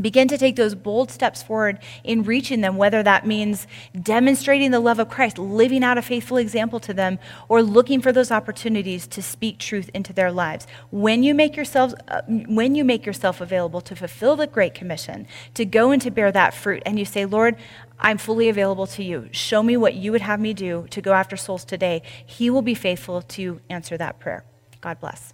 Begin 0.00 0.26
to 0.28 0.38
take 0.38 0.56
those 0.56 0.74
bold 0.74 1.10
steps 1.10 1.42
forward 1.42 1.78
in 2.02 2.24
reaching 2.24 2.60
them, 2.60 2.76
whether 2.76 3.02
that 3.02 3.26
means 3.26 3.66
demonstrating 4.00 4.70
the 4.70 4.80
love 4.80 4.98
of 4.98 5.08
Christ, 5.08 5.38
living 5.38 5.84
out 5.84 5.98
a 5.98 6.02
faithful 6.02 6.36
example 6.36 6.80
to 6.80 6.92
them, 6.92 7.18
or 7.48 7.62
looking 7.62 8.00
for 8.00 8.10
those 8.10 8.30
opportunities 8.30 9.06
to 9.06 9.22
speak 9.22 9.58
truth 9.58 9.90
into 9.94 10.12
their 10.12 10.32
lives. 10.32 10.66
When 10.90 11.22
you 11.22 11.34
make 11.34 11.54
yourselves, 11.54 11.94
uh, 12.08 12.22
when 12.28 12.74
you 12.74 12.84
make 12.84 13.06
yourself 13.06 13.40
available 13.40 13.80
to 13.82 13.94
fulfill 13.94 14.36
the 14.36 14.46
Great 14.46 14.74
Commission, 14.74 15.26
to 15.54 15.64
go 15.64 15.90
and 15.90 16.02
to 16.02 16.10
bear 16.10 16.32
that 16.32 16.54
fruit, 16.54 16.82
and 16.84 16.98
you 16.98 17.04
say, 17.04 17.24
Lord, 17.24 17.56
I'm 17.98 18.18
fully 18.18 18.48
available 18.48 18.86
to 18.88 19.04
you. 19.04 19.28
Show 19.30 19.62
me 19.62 19.76
what 19.76 19.94
you 19.94 20.10
would 20.10 20.22
have 20.22 20.40
me 20.40 20.54
do 20.54 20.86
to 20.90 21.00
go 21.00 21.12
after 21.12 21.36
souls 21.36 21.64
today. 21.64 22.02
He 22.24 22.50
will 22.50 22.62
be 22.62 22.74
faithful 22.74 23.22
to 23.22 23.60
answer 23.70 23.96
that 23.96 24.18
prayer. 24.18 24.44
God 24.80 24.98
bless. 25.00 25.33